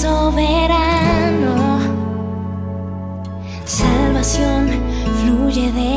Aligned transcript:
soberano. 0.00 1.78
Salvación 3.66 4.70
fluye 5.20 5.70
de 5.72 5.89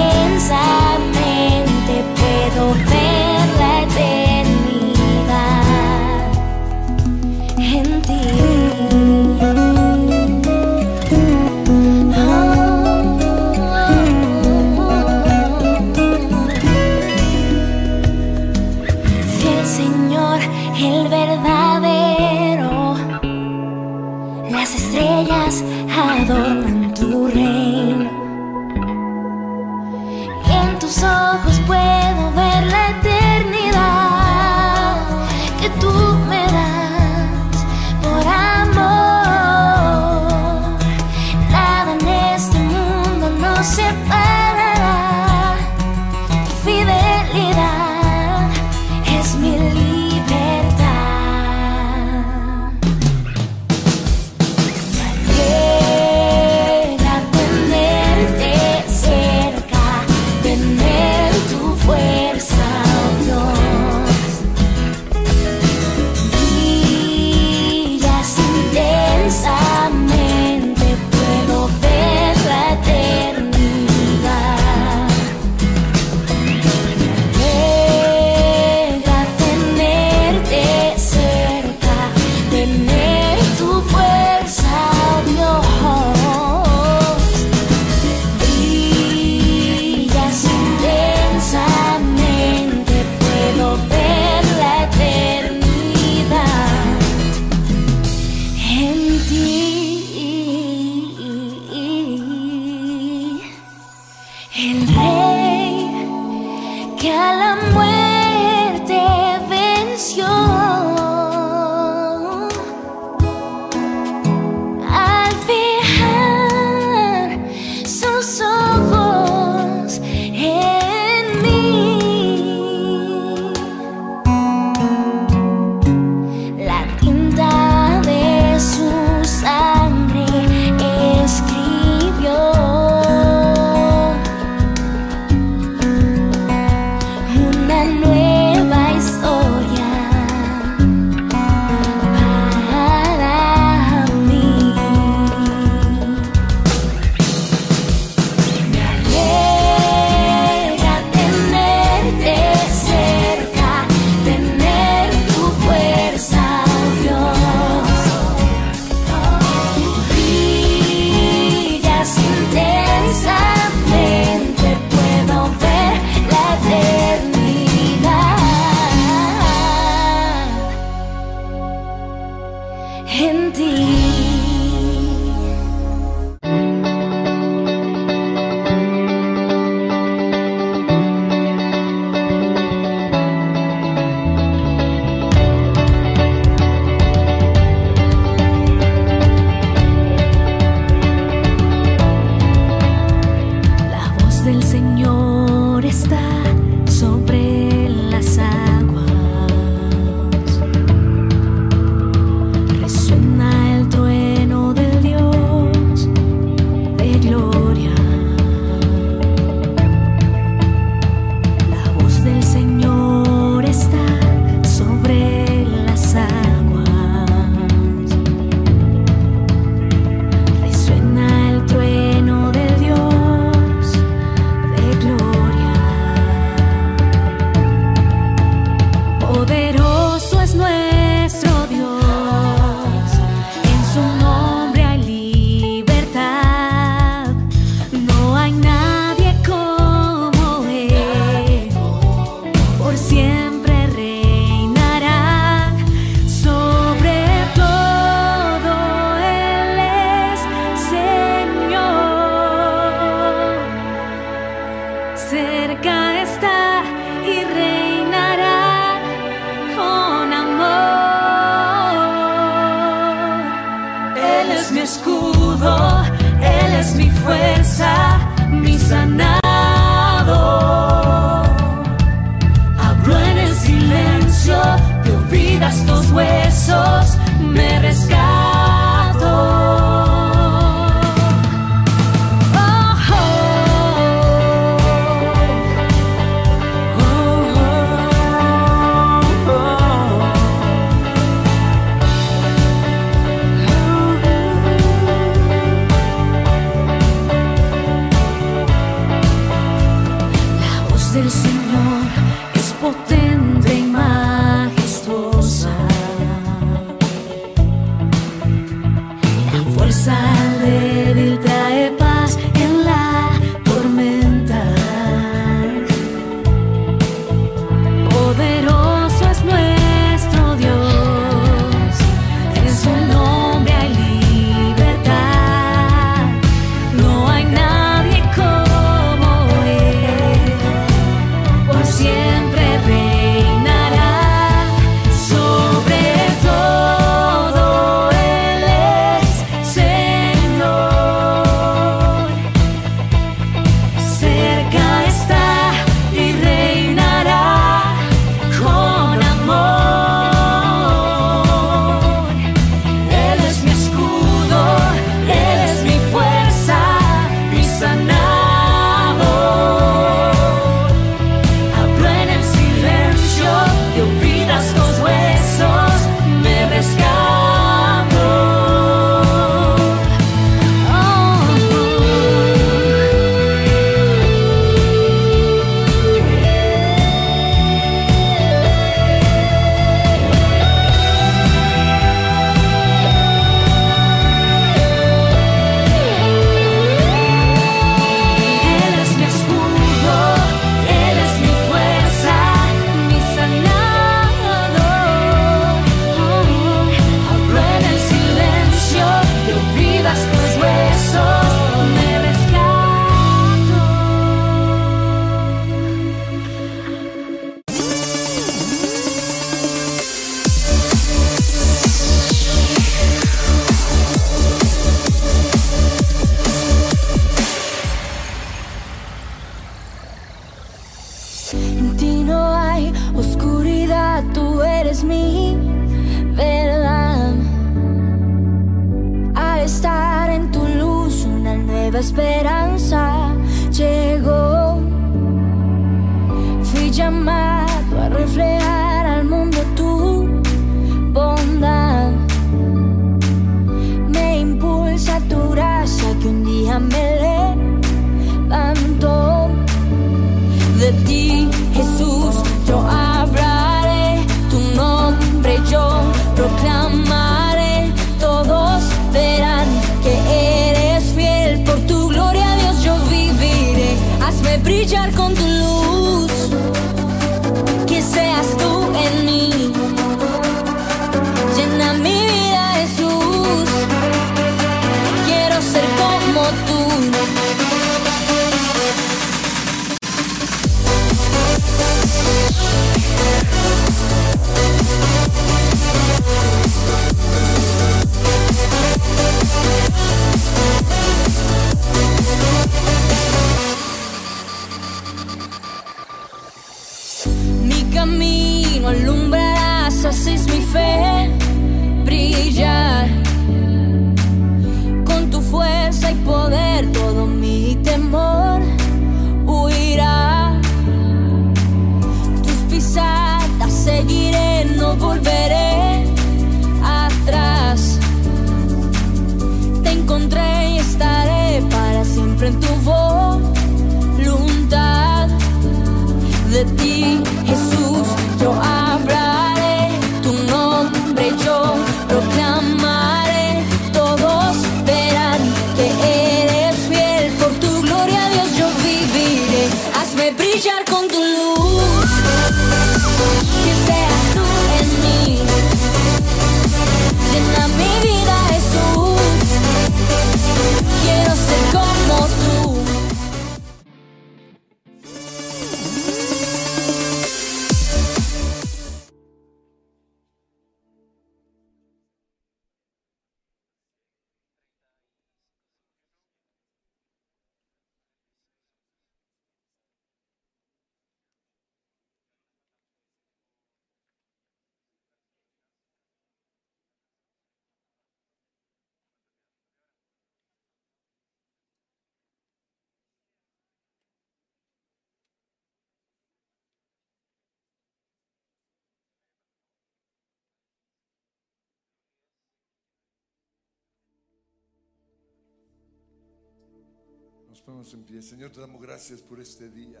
Señor, 598.22 598.50
te 598.50 598.60
damos 598.60 598.80
gracias 598.80 599.20
por 599.20 599.40
este 599.40 599.68
día. 599.68 600.00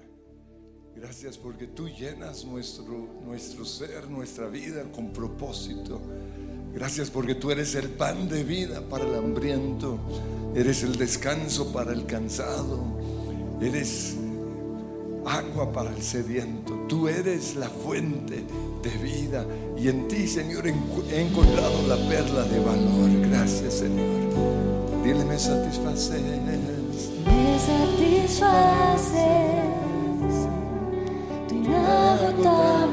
Gracias 0.96 1.36
porque 1.36 1.66
tú 1.66 1.86
llenas 1.88 2.44
nuestro, 2.46 3.20
nuestro 3.24 3.64
ser, 3.66 4.08
nuestra 4.08 4.48
vida 4.48 4.84
con 4.90 5.12
propósito. 5.12 6.00
Gracias 6.72 7.10
porque 7.10 7.34
tú 7.34 7.50
eres 7.50 7.74
el 7.74 7.90
pan 7.90 8.26
de 8.26 8.42
vida 8.42 8.80
para 8.88 9.04
el 9.04 9.14
hambriento. 9.14 9.98
Eres 10.54 10.82
el 10.82 10.96
descanso 10.96 11.70
para 11.70 11.92
el 11.92 12.06
cansado. 12.06 12.80
Eres 13.60 14.16
agua 15.26 15.70
para 15.70 15.94
el 15.94 16.02
sediento. 16.02 16.86
Tú 16.88 17.06
eres 17.06 17.54
la 17.54 17.68
fuente 17.68 18.44
de 18.82 18.90
vida. 19.02 19.46
Y 19.76 19.88
en 19.88 20.08
ti, 20.08 20.26
Señor, 20.26 20.66
he 20.66 21.20
encontrado 21.20 21.86
la 21.86 21.96
perla 22.08 22.44
de 22.44 22.60
valor. 22.60 23.28
Gracias, 23.28 23.74
Señor. 23.74 25.04
Dile, 25.04 25.24
me 25.26 25.38
satisfaces. 25.38 26.38
Me 28.28 28.34
satisfaces, 28.34 29.16
tu 31.48 31.54
inagotable 31.54 32.87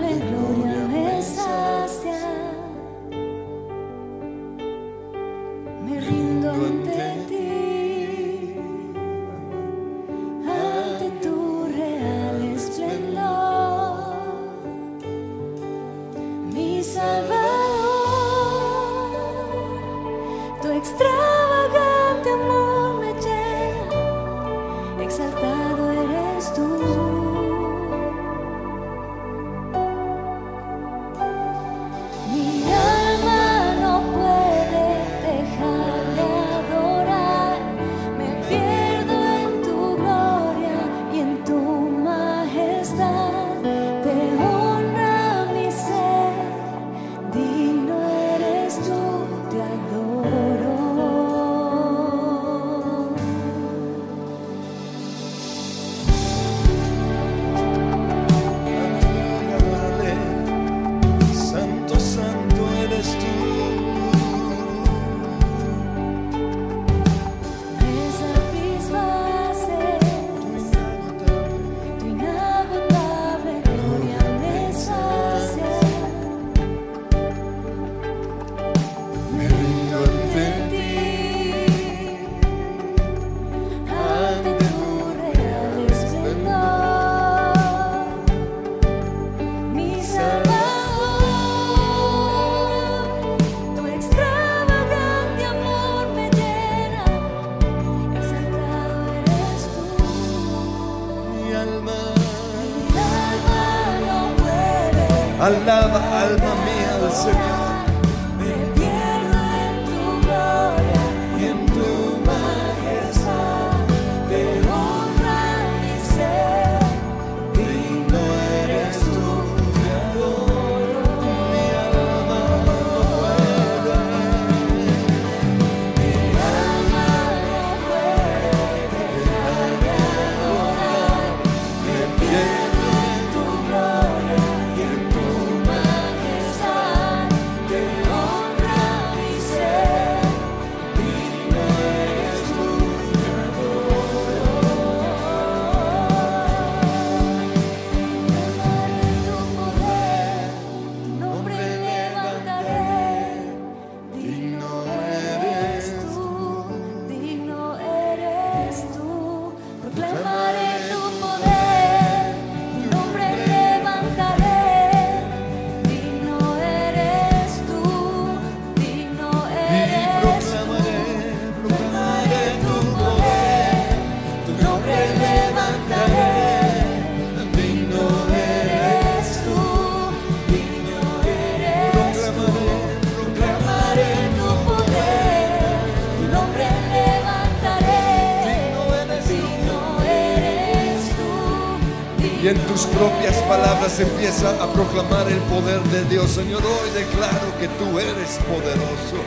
palabras 193.95 193.99
empieza 193.99 194.49
a 194.63 194.67
proclamar 194.71 195.27
el 195.27 195.39
poder 195.49 195.81
de 195.83 196.03
Dios. 196.05 196.31
Señor, 196.31 196.61
hoy 196.63 196.89
declaro 196.91 197.57
que 197.59 197.67
tú 197.67 197.99
eres 197.99 198.39
poderoso, 198.47 199.17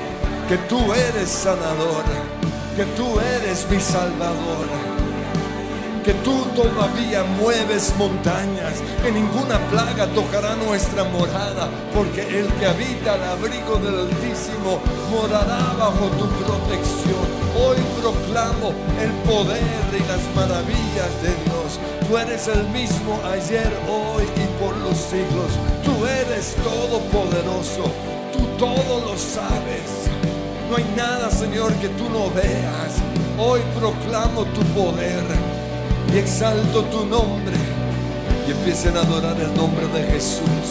que 0.49 0.57
tú 0.69 0.93
eres 0.93 1.29
sanador, 1.29 2.05
que 2.77 2.85
tú 2.97 3.19
eres 3.21 3.67
mi 3.71 3.81
salvador. 3.81 4.67
Que 6.05 6.15
tú 6.25 6.43
todavía 6.57 7.23
mueves 7.39 7.93
montañas, 7.99 8.81
que 9.03 9.13
ninguna 9.13 9.59
plaga 9.69 10.07
tocará 10.15 10.57
nuestra 10.57 11.05
morada, 11.05 11.69
porque 11.95 12.23
el 12.23 12.47
que 12.55 12.65
habita 12.65 13.13
al 13.13 13.25
abrigo 13.25 13.77
del 13.77 14.09
Altísimo 14.09 14.81
morará 15.11 15.75
bajo 15.79 16.07
tu 16.17 16.27
protección. 16.43 17.29
Hoy 17.61 17.77
proclamo 18.01 18.73
el 19.03 19.11
poder 19.29 19.61
y 19.93 20.01
las 20.09 20.25
maravillas 20.35 21.13
de 21.21 21.29
Dios. 21.45 21.79
Tú 22.09 22.17
eres 22.17 22.49
el 22.49 22.67
mismo 22.69 23.21
ayer, 23.31 23.71
hoy 23.87 24.25
los 24.99 25.11
siglos. 25.11 25.53
Tú 25.85 26.07
eres 26.07 26.55
todopoderoso, 26.57 27.85
tú 28.33 28.41
todo 28.59 29.01
lo 29.01 29.17
sabes. 29.17 30.09
No 30.69 30.77
hay 30.77 30.87
nada, 30.97 31.31
Señor, 31.31 31.73
que 31.75 31.89
tú 31.89 32.09
no 32.11 32.31
veas. 32.31 32.95
Hoy 33.39 33.61
proclamo 33.79 34.45
tu 34.47 34.63
poder 34.75 35.25
y 36.13 36.19
exalto 36.19 36.83
tu 36.85 37.07
nombre 37.07 37.57
y 38.47 38.51
empiecen 38.51 38.97
a 38.97 39.01
adorar 39.01 39.41
el 39.41 39.55
nombre 39.55 39.87
de 39.89 40.03
Jesús. 40.13 40.69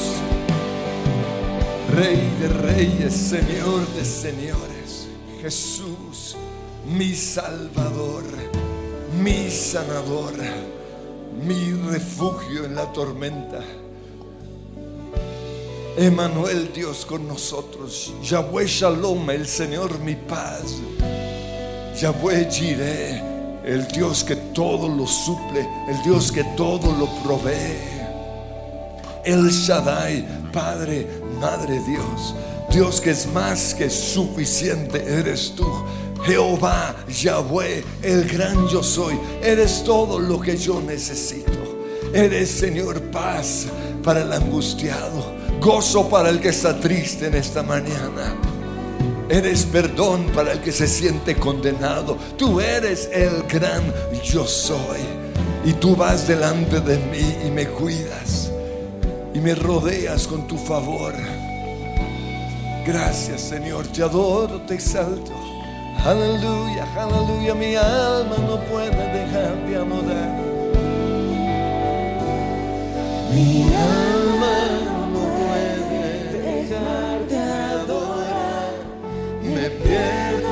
Rey 1.95 2.29
de 2.39 2.47
reyes, 2.49 3.13
Señor 3.13 3.87
de 3.95 4.05
señores. 4.05 5.07
Jesús, 5.41 6.35
mi 6.85 7.13
Salvador, 7.13 8.23
mi 9.23 9.49
sanador, 9.49 10.33
mi 11.41 11.71
refugio 11.89 12.65
en 12.65 12.75
la 12.75 12.91
tormenta. 12.91 13.61
Emanuel 15.97 16.71
Dios 16.71 17.07
con 17.07 17.27
nosotros. 17.27 18.13
Yahweh 18.21 18.67
Shalom, 18.67 19.31
el 19.31 19.47
Señor 19.47 19.97
mi 19.99 20.13
paz. 20.13 20.75
Yahweh 21.99 22.47
Jireh, 22.51 23.19
el 23.65 23.87
Dios 23.87 24.23
que 24.23 24.35
todo 24.53 24.87
lo 24.87 25.07
suple, 25.07 25.67
el 25.89 26.03
Dios 26.03 26.31
que 26.31 26.43
todo 26.55 26.91
lo 26.91 27.07
provee. 27.23 27.97
El 29.25 29.49
Shaddai, 29.49 30.23
Padre, 30.53 31.07
Madre 31.41 31.81
Dios, 31.87 32.35
Dios 32.71 33.01
que 33.01 33.09
es 33.09 33.25
más 33.33 33.73
que 33.73 33.89
suficiente, 33.89 35.03
eres 35.03 35.55
tú. 35.55 35.67
Jehová, 36.23 36.95
Yahweh, 37.09 37.83
el 38.03 38.29
gran 38.29 38.67
yo 38.67 38.83
soy, 38.83 39.19
eres 39.41 39.83
todo 39.83 40.19
lo 40.19 40.39
que 40.39 40.55
yo 40.55 40.79
necesito. 40.79 41.57
Eres 42.13 42.51
Señor 42.51 43.01
paz 43.09 43.65
para 44.03 44.21
el 44.21 44.31
angustiado, 44.31 45.36
gozo 45.59 46.09
para 46.09 46.29
el 46.29 46.39
que 46.39 46.49
está 46.49 46.79
triste 46.79 47.27
en 47.27 47.35
esta 47.35 47.63
mañana. 47.63 48.35
Eres 49.29 49.65
perdón 49.65 50.27
para 50.33 50.53
el 50.53 50.61
que 50.61 50.71
se 50.71 50.87
siente 50.87 51.35
condenado. 51.35 52.17
Tú 52.37 52.61
eres 52.61 53.09
el 53.11 53.43
gran 53.43 53.83
yo 54.23 54.45
soy. 54.45 55.01
Y 55.65 55.73
tú 55.73 55.95
vas 55.95 56.27
delante 56.27 56.79
de 56.79 56.97
mí 56.97 57.35
y 57.45 57.51
me 57.51 57.67
cuidas. 57.67 58.51
Y 59.33 59.39
me 59.39 59.53
rodeas 59.53 60.27
con 60.27 60.47
tu 60.47 60.57
favor. 60.57 61.13
Gracias 62.85 63.41
Señor, 63.41 63.85
te 63.87 64.01
adoro, 64.03 64.61
te 64.61 64.75
exalto. 64.75 65.33
Aleluya, 66.05 66.87
aleluya, 66.95 67.53
mi 67.53 67.75
alma 67.75 68.37
no 68.47 68.59
puede 68.65 68.91
dejar 68.91 69.67
de 69.67 69.75
adorar. 69.75 70.37
Mi 73.33 73.63
alma 73.73 74.96
Me 79.87 80.46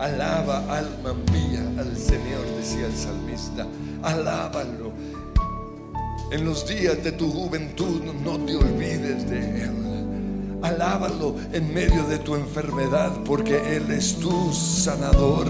Alaba, 0.00 0.64
alma 0.70 1.12
mía, 1.30 1.62
al 1.78 1.94
Señor, 1.94 2.46
decía 2.56 2.86
el 2.86 2.96
salmista. 2.96 3.66
Alábalo. 4.02 4.92
En 6.32 6.46
los 6.46 6.66
días 6.66 7.04
de 7.04 7.12
tu 7.12 7.30
juventud 7.30 8.00
no 8.24 8.38
te 8.38 8.56
olvides 8.56 9.28
de 9.28 9.64
Él. 9.64 10.60
Alábalo 10.62 11.36
en 11.52 11.74
medio 11.74 12.02
de 12.04 12.18
tu 12.18 12.34
enfermedad 12.34 13.12
porque 13.26 13.76
Él 13.76 13.90
es 13.90 14.16
tu 14.16 14.50
sanador. 14.54 15.48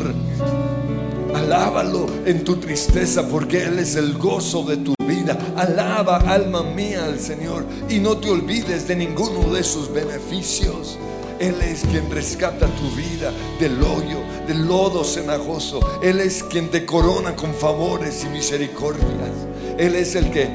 Alábalo 1.32 2.06
en 2.26 2.42
tu 2.42 2.56
tristeza 2.56 3.28
porque 3.28 3.62
Él 3.62 3.78
es 3.78 3.94
el 3.94 4.18
gozo 4.18 4.64
de 4.64 4.78
tu 4.78 4.94
vida. 5.06 5.38
Alaba, 5.56 6.16
alma 6.26 6.64
mía, 6.64 7.04
al 7.04 7.20
Señor 7.20 7.64
y 7.88 8.00
no 8.00 8.16
te 8.16 8.28
olvides 8.28 8.88
de 8.88 8.96
ninguno 8.96 9.52
de 9.52 9.62
sus 9.62 9.92
beneficios. 9.92 10.98
Él 11.40 11.54
es 11.62 11.80
quien 11.90 12.10
rescata 12.10 12.66
tu 12.66 12.90
vida 12.94 13.32
del 13.58 13.82
hoyo, 13.82 14.18
del 14.50 14.66
lodo 14.66 15.04
cenagoso. 15.04 15.80
Él 16.02 16.20
es 16.20 16.42
quien 16.42 16.70
te 16.70 16.84
corona 16.84 17.36
con 17.36 17.54
favores 17.54 18.24
y 18.24 18.28
misericordias. 18.30 19.30
Él 19.78 19.94
es 19.94 20.16
el 20.16 20.30
que 20.32 20.48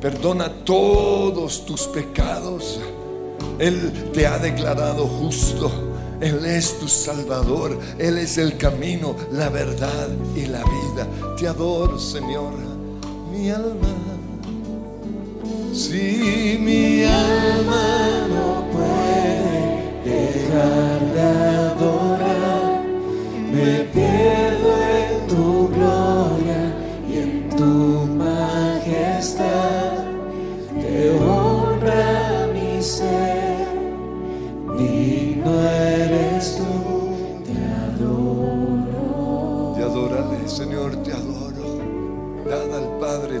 perdona 0.00 0.52
todos 0.64 1.64
tus 1.64 1.82
pecados. 1.82 2.80
Él 3.60 4.10
te 4.12 4.26
ha 4.26 4.38
declarado 4.38 5.06
justo. 5.06 5.70
Él 6.20 6.44
es 6.44 6.80
tu 6.80 6.88
Salvador. 6.88 7.78
Él 7.98 8.18
es 8.18 8.38
el 8.38 8.56
camino, 8.56 9.14
la 9.30 9.48
verdad 9.50 10.08
y 10.34 10.46
la 10.46 10.64
vida. 10.64 11.06
Te 11.38 11.46
adoro, 11.46 12.00
Señor. 12.00 12.54
Mi 13.30 13.50
alma. 13.50 13.88
Si 15.72 16.58
mi 16.60 17.04
alma 17.04 18.26
no 18.28 18.66
puede 18.72 20.02
dejar 20.04 21.00
de 21.14 21.51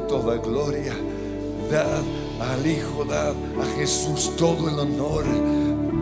toda 0.08 0.36
gloria, 0.36 0.94
dad 1.70 2.02
al 2.40 2.66
Hijo, 2.66 3.04
dad 3.04 3.34
a 3.60 3.78
Jesús 3.78 4.32
todo 4.36 4.68
el 4.68 4.78
honor, 4.78 5.24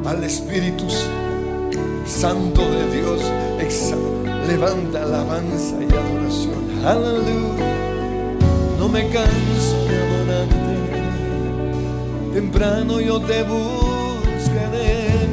al 0.07 0.25
Espíritu 0.25 0.87
Santo 2.07 2.63
de 2.63 2.97
Dios, 2.97 3.21
levanta 4.49 5.03
alabanza 5.03 5.77
y 5.81 5.85
adoración. 5.85 6.85
Aleluya. 6.85 7.71
No 8.79 8.89
me 8.89 9.09
canso 9.09 9.77
de 9.89 9.97
adorarte. 9.97 10.57
Temprano 12.35 13.01
yo 13.01 13.21
te 13.21 13.43
buscaré, 13.43 15.29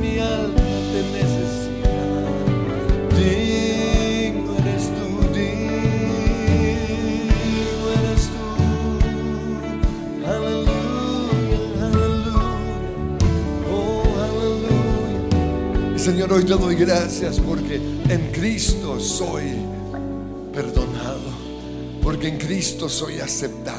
Señor, 16.07 16.31
hoy 16.31 16.45
te 16.45 16.53
doy 16.53 16.75
gracias 16.75 17.37
porque 17.37 17.75
en 17.75 18.31
Cristo 18.31 18.97
soy 18.97 19.43
perdonado, 20.53 21.19
porque 22.01 22.29
en 22.29 22.37
Cristo 22.37 22.87
soy 22.87 23.19
aceptado, 23.19 23.76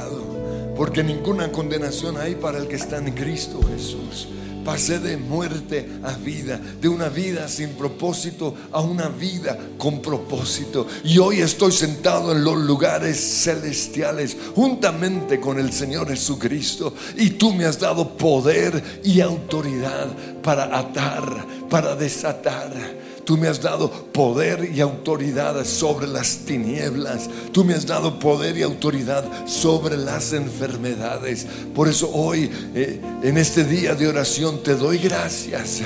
porque 0.79 1.03
ninguna 1.03 1.51
condenación 1.51 2.17
hay 2.19 2.37
para 2.37 2.57
el 2.59 2.69
que 2.69 2.77
está 2.77 2.99
en 2.99 3.13
Cristo 3.13 3.61
Jesús. 3.75 4.29
Pasé 4.65 5.01
de 5.01 5.17
muerte 5.17 5.89
a 6.05 6.13
vida, 6.13 6.61
de 6.81 6.89
una 6.89 7.09
vida 7.09 7.49
sin 7.49 7.71
propósito 7.71 8.55
a 8.71 8.81
una 8.81 9.09
vida 9.09 9.59
con 9.77 10.01
propósito. 10.01 10.87
Y 11.03 11.19
hoy 11.19 11.41
estoy 11.41 11.73
sentado 11.73 12.31
en 12.31 12.45
los 12.45 12.57
lugares 12.57 13.19
celestiales 13.19 14.37
juntamente 14.55 15.41
con 15.41 15.59
el 15.59 15.73
Señor 15.73 16.09
Jesucristo. 16.09 16.95
Y 17.17 17.31
tú 17.31 17.53
me 17.53 17.65
has 17.65 17.81
dado 17.81 18.17
poder 18.17 19.01
y 19.03 19.21
autoridad 19.21 20.07
para 20.43 20.79
atar, 20.79 21.45
para 21.69 21.97
desatar. 21.97 23.08
Tú 23.29 23.37
me 23.37 23.47
has 23.47 23.61
dado 23.61 23.91
poder 23.91 24.71
y 24.75 24.81
autoridad 24.81 25.63
sobre 25.67 26.07
las 26.07 26.47
tinieblas. 26.47 27.29
Tú 27.53 27.63
me 27.63 27.75
has 27.75 27.85
dado 27.85 28.19
poder 28.19 28.57
y 28.57 28.63
autoridad 28.63 29.23
sobre 29.47 29.99
las 29.99 30.33
enfermedades. 30.33 31.47
Por 31.75 31.89
eso 31.89 32.11
hoy, 32.11 32.51
eh, 32.75 32.99
en 33.23 33.37
este 33.37 33.65
día 33.65 33.95
de 33.95 34.09
oración, 34.09 34.63
te 34.63 34.75
doy 34.77 34.97
gracias. 34.97 35.83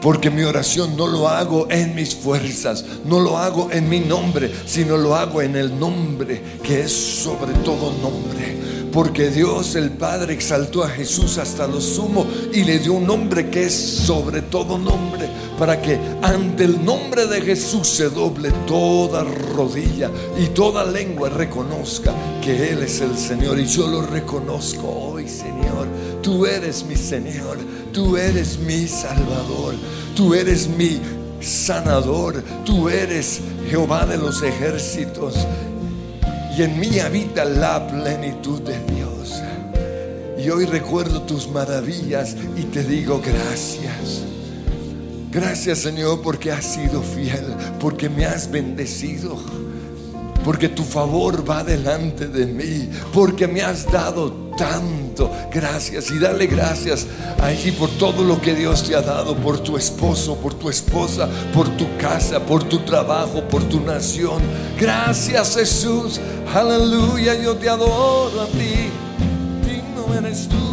Porque 0.00 0.30
mi 0.30 0.44
oración 0.44 0.96
no 0.96 1.08
lo 1.08 1.28
hago 1.28 1.66
en 1.68 1.96
mis 1.96 2.14
fuerzas, 2.14 2.84
no 3.04 3.18
lo 3.18 3.38
hago 3.38 3.72
en 3.72 3.88
mi 3.88 3.98
nombre, 3.98 4.48
sino 4.66 4.96
lo 4.96 5.16
hago 5.16 5.42
en 5.42 5.56
el 5.56 5.76
nombre 5.76 6.40
que 6.62 6.82
es 6.82 6.92
sobre 6.92 7.54
todo 7.64 7.92
nombre. 8.00 8.55
Porque 8.96 9.28
Dios 9.28 9.74
el 9.74 9.90
Padre 9.90 10.32
exaltó 10.32 10.82
a 10.82 10.88
Jesús 10.88 11.36
hasta 11.36 11.66
lo 11.66 11.82
sumo 11.82 12.26
y 12.50 12.64
le 12.64 12.78
dio 12.78 12.94
un 12.94 13.06
nombre 13.06 13.50
que 13.50 13.64
es 13.64 13.74
sobre 13.74 14.40
todo 14.40 14.78
nombre, 14.78 15.28
para 15.58 15.82
que 15.82 15.98
ante 16.22 16.64
el 16.64 16.82
nombre 16.82 17.26
de 17.26 17.42
Jesús 17.42 17.86
se 17.88 18.08
doble 18.08 18.50
toda 18.66 19.22
rodilla 19.22 20.10
y 20.40 20.46
toda 20.46 20.82
lengua 20.86 21.28
reconozca 21.28 22.14
que 22.40 22.70
Él 22.70 22.84
es 22.84 23.02
el 23.02 23.18
Señor. 23.18 23.60
Y 23.60 23.66
yo 23.66 23.86
lo 23.86 24.00
reconozco 24.00 24.88
hoy, 24.88 25.28
Señor. 25.28 25.88
Tú 26.22 26.46
eres 26.46 26.82
mi 26.86 26.96
Señor, 26.96 27.58
tú 27.92 28.16
eres 28.16 28.58
mi 28.60 28.88
Salvador, 28.88 29.74
tú 30.14 30.32
eres 30.32 30.68
mi 30.68 31.02
sanador, 31.42 32.42
tú 32.64 32.88
eres 32.88 33.42
Jehová 33.68 34.06
de 34.06 34.16
los 34.16 34.42
ejércitos. 34.42 35.34
Y 36.56 36.62
en 36.62 36.80
mí 36.80 36.98
habita 37.00 37.44
la 37.44 37.86
plenitud 37.86 38.62
de 38.62 38.78
Dios. 38.94 39.42
Y 40.38 40.48
hoy 40.48 40.64
recuerdo 40.64 41.22
tus 41.22 41.48
maravillas 41.50 42.34
y 42.56 42.62
te 42.64 42.82
digo 42.82 43.20
gracias. 43.20 44.22
Gracias 45.30 45.80
Señor 45.80 46.22
porque 46.22 46.52
has 46.52 46.64
sido 46.64 47.02
fiel, 47.02 47.44
porque 47.78 48.08
me 48.08 48.24
has 48.24 48.50
bendecido, 48.50 49.36
porque 50.46 50.68
tu 50.68 50.84
favor 50.84 51.42
va 51.42 51.64
delante 51.64 52.28
de 52.28 52.46
mí, 52.46 52.88
porque 53.12 53.48
me 53.48 53.62
has 53.62 53.84
dado 53.90 54.30
tanto. 54.56 55.28
Gracias 55.52 56.08
y 56.12 56.20
dale 56.20 56.46
gracias 56.46 57.04
allí 57.42 57.72
por 57.72 57.90
todo 57.90 58.22
lo 58.22 58.40
que 58.40 58.54
Dios 58.54 58.84
te 58.84 58.94
ha 58.94 59.02
dado, 59.02 59.34
por 59.34 59.58
tu 59.58 59.76
esposo, 59.76 60.36
por 60.36 60.54
tu 60.54 60.70
esposa, 60.70 61.28
por 61.52 61.68
tu 61.76 61.84
casa, 61.98 62.38
por 62.38 62.62
tu 62.62 62.78
trabajo, 62.84 63.42
por 63.48 63.64
tu 63.64 63.80
nación. 63.80 64.40
Gracias 64.78 65.56
Jesús, 65.56 66.20
aleluya, 66.54 67.34
yo 67.34 67.56
te 67.56 67.68
adoro 67.68 68.42
a 68.42 68.46
ti, 68.46 68.88
digno 69.66 70.14
eres 70.14 70.48
tú. 70.48 70.65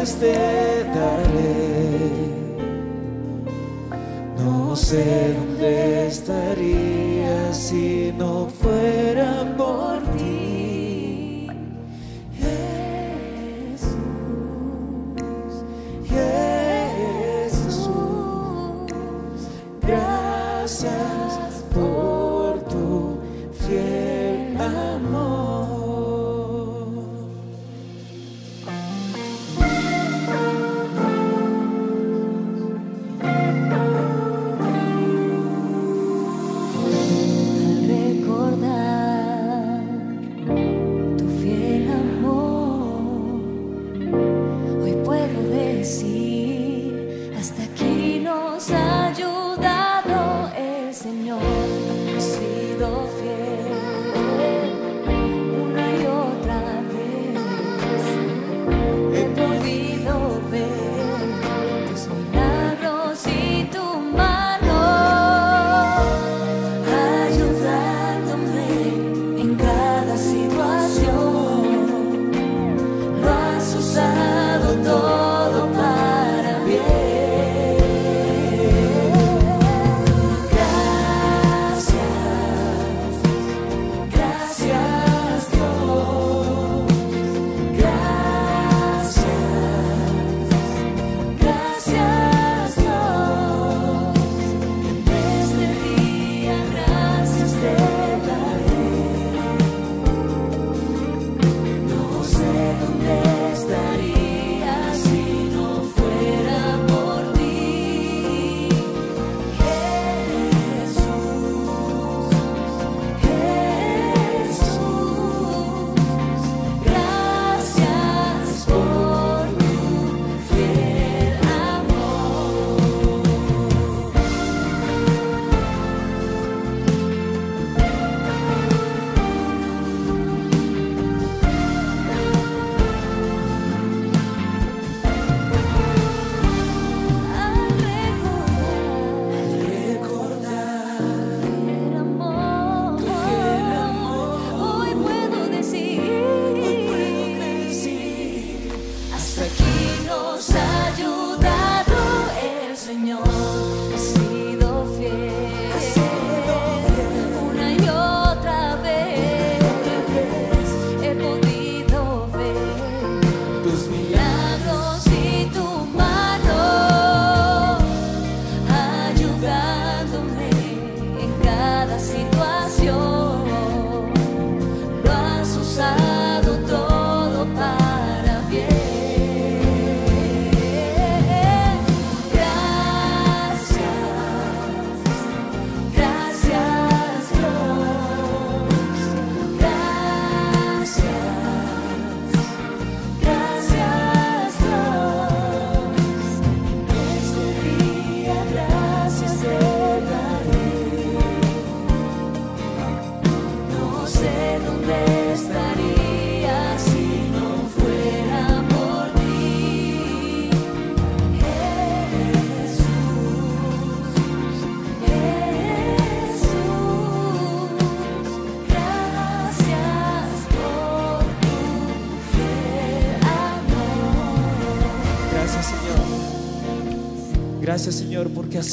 Te. 0.00 0.32
No 4.38 4.74
sé 4.74 5.34
dónde 5.34 6.06
estaría 6.06 7.52
si 7.52 8.12
no 8.16 8.48
fuera 8.48 9.41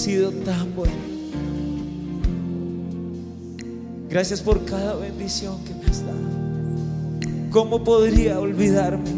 sido 0.09 0.31
tan 0.31 0.75
bueno. 0.75 0.91
Gracias 4.09 4.41
por 4.41 4.65
cada 4.65 4.95
bendición 4.95 5.63
que 5.65 5.73
me 5.75 5.85
has 5.85 6.03
dado. 6.03 6.17
¿Cómo 7.51 7.83
podría 7.83 8.39
olvidarme 8.39 9.11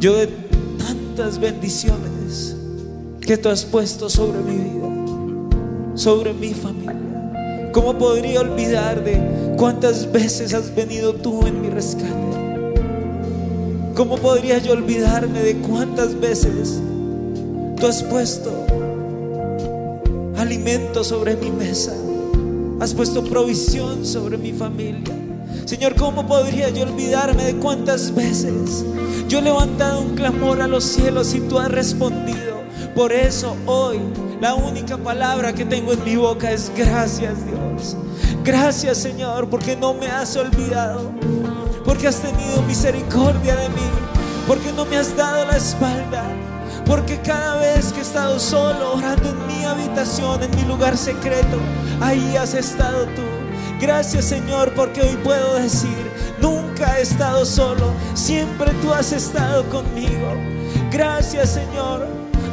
yo 0.00 0.16
de 0.16 0.26
tantas 0.78 1.38
bendiciones 1.38 2.56
que 3.20 3.36
tú 3.36 3.50
has 3.50 3.64
puesto 3.64 4.10
sobre 4.10 4.40
mi 4.40 4.56
vida, 4.56 5.94
sobre 5.94 6.32
mi 6.32 6.52
familia? 6.52 7.70
¿Cómo 7.72 7.96
podría 7.96 8.40
olvidar 8.40 9.04
de 9.04 9.54
cuántas 9.56 10.10
veces 10.10 10.54
has 10.54 10.74
venido 10.74 11.14
tú 11.14 11.46
en 11.46 11.62
mi 11.62 11.70
rescate? 11.70 12.08
¿Cómo 13.94 14.16
podría 14.16 14.58
yo 14.58 14.72
olvidarme 14.72 15.40
de 15.40 15.54
cuántas 15.58 16.18
veces 16.18 16.80
tú 17.78 17.86
has 17.86 18.02
puesto 18.02 18.61
sobre 21.02 21.34
mi 21.36 21.50
mesa? 21.50 21.92
Has 22.80 22.94
puesto 22.94 23.24
provisión 23.24 24.06
sobre 24.06 24.38
mi 24.38 24.52
familia. 24.52 25.12
Señor, 25.64 25.96
¿cómo 25.96 26.26
podría 26.26 26.68
yo 26.68 26.84
olvidarme 26.84 27.44
de 27.44 27.56
cuántas 27.56 28.14
veces 28.14 28.84
yo 29.28 29.40
he 29.40 29.42
levantado 29.42 30.02
un 30.02 30.14
clamor 30.14 30.62
a 30.62 30.68
los 30.68 30.84
cielos 30.84 31.34
y 31.34 31.40
tú 31.40 31.58
has 31.58 31.68
respondido? 31.68 32.62
Por 32.94 33.12
eso 33.12 33.56
hoy 33.66 33.98
la 34.40 34.54
única 34.54 34.96
palabra 34.96 35.52
que 35.52 35.64
tengo 35.64 35.94
en 35.94 36.04
mi 36.04 36.14
boca 36.14 36.52
es 36.52 36.70
gracias 36.76 37.44
Dios. 37.44 37.96
Gracias 38.44 38.98
Señor 38.98 39.48
porque 39.48 39.74
no 39.74 39.94
me 39.94 40.06
has 40.06 40.36
olvidado. 40.36 41.10
Porque 41.84 42.06
has 42.06 42.20
tenido 42.20 42.62
misericordia 42.62 43.56
de 43.56 43.68
mí. 43.70 43.90
Porque 44.46 44.72
no 44.72 44.84
me 44.84 44.96
has 44.96 45.16
dado 45.16 45.44
la 45.44 45.56
espalda. 45.56 46.24
Porque 46.86 47.20
cada 47.20 47.56
vez 47.56 47.92
que 47.92 48.00
he 48.00 48.02
estado 48.02 48.38
solo 48.38 48.94
orando 48.94 49.28
en 49.30 49.46
mi 49.46 49.64
habitación, 49.64 50.42
en 50.42 50.50
mi 50.56 50.62
lugar 50.62 50.96
secreto, 50.96 51.58
ahí 52.00 52.36
has 52.36 52.54
estado 52.54 53.06
tú. 53.06 53.22
Gracias 53.80 54.26
Señor 54.26 54.72
porque 54.74 55.02
hoy 55.02 55.16
puedo 55.24 55.54
decir, 55.54 56.10
nunca 56.40 56.98
he 56.98 57.02
estado 57.02 57.44
solo, 57.44 57.92
siempre 58.14 58.70
tú 58.80 58.92
has 58.92 59.12
estado 59.12 59.64
conmigo. 59.70 60.36
Gracias 60.92 61.50
Señor 61.50 62.06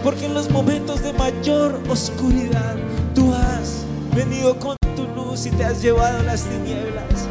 porque 0.04 0.26
en 0.26 0.34
los 0.34 0.50
momentos 0.50 1.04
de 1.04 1.14
mayor 1.14 1.80
oscuridad 1.88 2.76
tú 3.14 3.34
has 3.34 3.84
venido 4.16 4.58
con 4.58 4.76
tu 4.96 5.04
luz 5.16 5.46
y 5.46 5.52
te 5.52 5.66
has 5.66 5.82
llevado 5.82 6.24
las 6.24 6.44
tinieblas. 6.44 7.28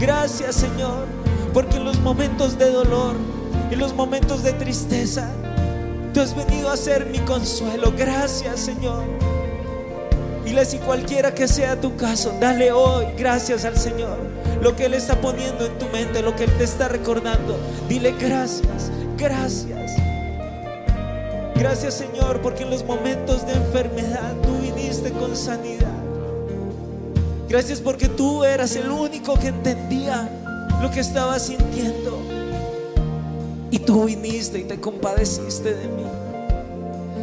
Gracias 0.00 0.56
Señor 0.56 1.06
porque 1.54 1.76
en 1.76 1.84
los 1.84 1.98
momentos 2.00 2.58
de 2.58 2.70
dolor, 2.70 3.16
en 3.70 3.78
los 3.78 3.94
momentos 3.94 4.42
de 4.42 4.52
tristeza, 4.52 5.30
Tú 6.12 6.20
has 6.20 6.34
venido 6.34 6.70
a 6.70 6.76
ser 6.76 7.06
mi 7.06 7.18
consuelo. 7.20 7.92
Gracias, 7.96 8.60
Señor. 8.60 9.04
Y 10.50 10.64
si 10.64 10.78
cualquiera 10.78 11.32
que 11.32 11.46
sea 11.46 11.80
tu 11.80 11.96
caso, 11.96 12.34
dale 12.40 12.72
hoy 12.72 13.06
gracias 13.16 13.64
al 13.64 13.76
Señor. 13.76 14.18
Lo 14.60 14.74
que 14.74 14.86
Él 14.86 14.94
está 14.94 15.20
poniendo 15.20 15.64
en 15.64 15.78
tu 15.78 15.86
mente, 15.86 16.22
lo 16.22 16.34
que 16.34 16.44
Él 16.44 16.50
te 16.58 16.64
está 16.64 16.88
recordando. 16.88 17.56
Dile 17.88 18.12
gracias, 18.18 18.90
gracias. 19.16 19.92
Gracias, 21.54 21.94
Señor, 21.94 22.40
porque 22.42 22.64
en 22.64 22.70
los 22.70 22.84
momentos 22.84 23.46
de 23.46 23.52
enfermedad 23.52 24.34
tú 24.42 24.58
viniste 24.58 25.12
con 25.12 25.36
sanidad. 25.36 25.86
Gracias 27.48 27.80
porque 27.80 28.08
tú 28.08 28.42
eras 28.42 28.74
el 28.74 28.90
único 28.90 29.38
que 29.38 29.48
entendía 29.48 30.28
lo 30.82 30.90
que 30.90 31.00
estaba 31.00 31.38
sintiendo. 31.38 32.19
Y 33.70 33.78
tú 33.78 34.04
viniste 34.04 34.58
y 34.58 34.64
te 34.64 34.80
compadeciste 34.80 35.74
de 35.74 35.86
mí. 35.88 36.04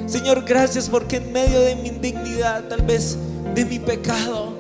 Señor, 0.08 0.46
gracias 0.46 0.90
porque 0.90 1.18
en 1.18 1.34
medio 1.34 1.60
de 1.60 1.76
mi 1.76 1.90
indignidad, 1.90 2.64
tal 2.70 2.82
vez 2.82 3.18
de 3.54 3.66
mi 3.66 3.78
pecado, 3.78 4.54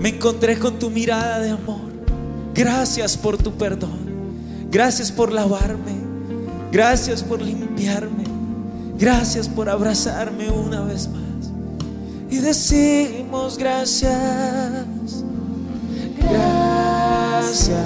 me 0.00 0.10
encontré 0.10 0.58
con 0.58 0.78
tu 0.78 0.88
mirada 0.90 1.40
de 1.40 1.50
amor. 1.50 1.88
Gracias 2.54 3.16
por 3.16 3.36
tu 3.36 3.52
perdón. 3.52 3.98
Gracias 4.70 5.12
por 5.12 5.32
lavarme. 5.32 5.92
Gracias 6.72 7.22
por 7.22 7.42
limpiarme. 7.42 8.24
Gracias 8.98 9.48
por 9.48 9.68
abrazarme 9.68 10.50
una 10.50 10.82
vez 10.82 11.08
más. 11.08 11.52
Y 12.30 12.38
decimos 12.38 13.56
gracias. 13.58 15.24
Gracias. 16.18 17.76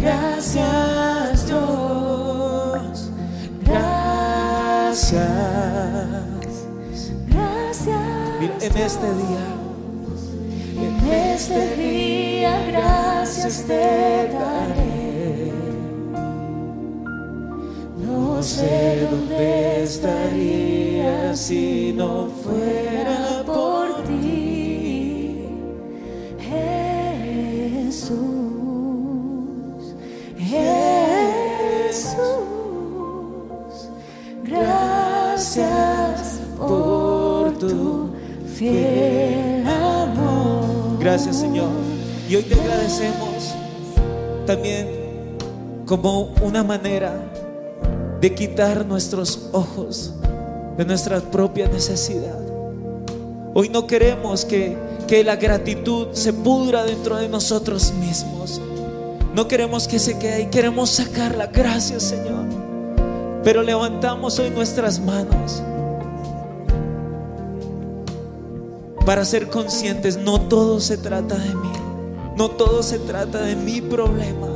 Gracias 0.00 1.46
Dios, 1.46 3.10
gracias. 3.64 5.18
Gracias. 7.26 8.00
Mira, 8.40 8.54
en 8.60 8.76
este 8.76 9.06
día, 9.14 9.46
En 10.80 10.94
este 11.10 11.76
día 11.76 12.64
gracias 12.68 13.64
te 13.66 14.28
daré. 14.32 15.52
No 18.06 18.42
sé 18.42 19.08
dónde 19.10 19.82
estaría 19.82 21.34
si 21.34 21.92
no 21.96 22.28
fuera 22.42 23.42
por 23.44 23.67
gracias 40.98 41.36
Señor. 41.36 41.68
Y 42.28 42.36
hoy 42.36 42.42
te 42.42 42.54
agradecemos 42.54 43.54
también 44.46 44.88
como 45.86 46.34
una 46.42 46.64
manera 46.64 47.12
de 48.20 48.34
quitar 48.34 48.84
nuestros 48.84 49.48
ojos 49.52 50.14
de 50.76 50.84
nuestra 50.84 51.20
propia 51.20 51.68
necesidad. 51.68 52.38
Hoy 53.54 53.68
no 53.68 53.86
queremos 53.86 54.44
que, 54.44 54.76
que 55.06 55.24
la 55.24 55.36
gratitud 55.36 56.08
se 56.12 56.32
pudra 56.32 56.84
dentro 56.84 57.16
de 57.16 57.28
nosotros 57.28 57.92
mismos. 57.94 58.60
No 59.34 59.46
queremos 59.48 59.86
que 59.88 59.98
se 59.98 60.18
quede 60.18 60.34
ahí, 60.34 60.46
queremos 60.46 60.90
sacarla. 60.90 61.46
Gracias 61.46 62.02
Señor. 62.02 62.46
Pero 63.44 63.62
levantamos 63.62 64.38
hoy 64.38 64.50
nuestras 64.50 65.00
manos 65.00 65.62
para 69.08 69.24
ser 69.24 69.48
conscientes, 69.48 70.18
no 70.18 70.38
todo 70.38 70.80
se 70.80 70.98
trata 70.98 71.34
de 71.36 71.54
mí. 71.54 71.72
No 72.36 72.50
todo 72.50 72.82
se 72.82 72.98
trata 72.98 73.40
de 73.40 73.56
mi 73.56 73.80
problema. 73.80 74.48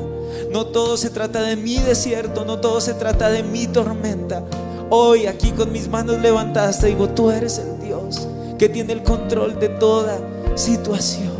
No 0.53 0.67
todo 0.67 0.99
se 0.99 1.09
trata 1.09 1.41
de 1.41 1.57
mi 1.57 1.79
desierto. 1.79 2.45
No 2.45 2.61
todo 2.61 2.83
se 2.83 2.93
trata 2.93 3.31
de 3.31 3.43
mi 3.45 3.67
tormenta. 3.67 4.45
Hoy 4.91 5.25
aquí 5.25 5.53
con 5.53 5.73
mis 5.73 5.89
manos 5.89 6.21
levantadas 6.21 6.81
te 6.81 6.89
digo, 6.89 7.09
tú 7.09 7.31
eres 7.31 7.61
el 7.61 7.81
Dios 7.81 8.29
que 8.59 8.69
tiene 8.69 8.93
el 8.93 9.03
control 9.03 9.59
de 9.59 9.71
toda 9.71 10.19
situación. 10.55 11.33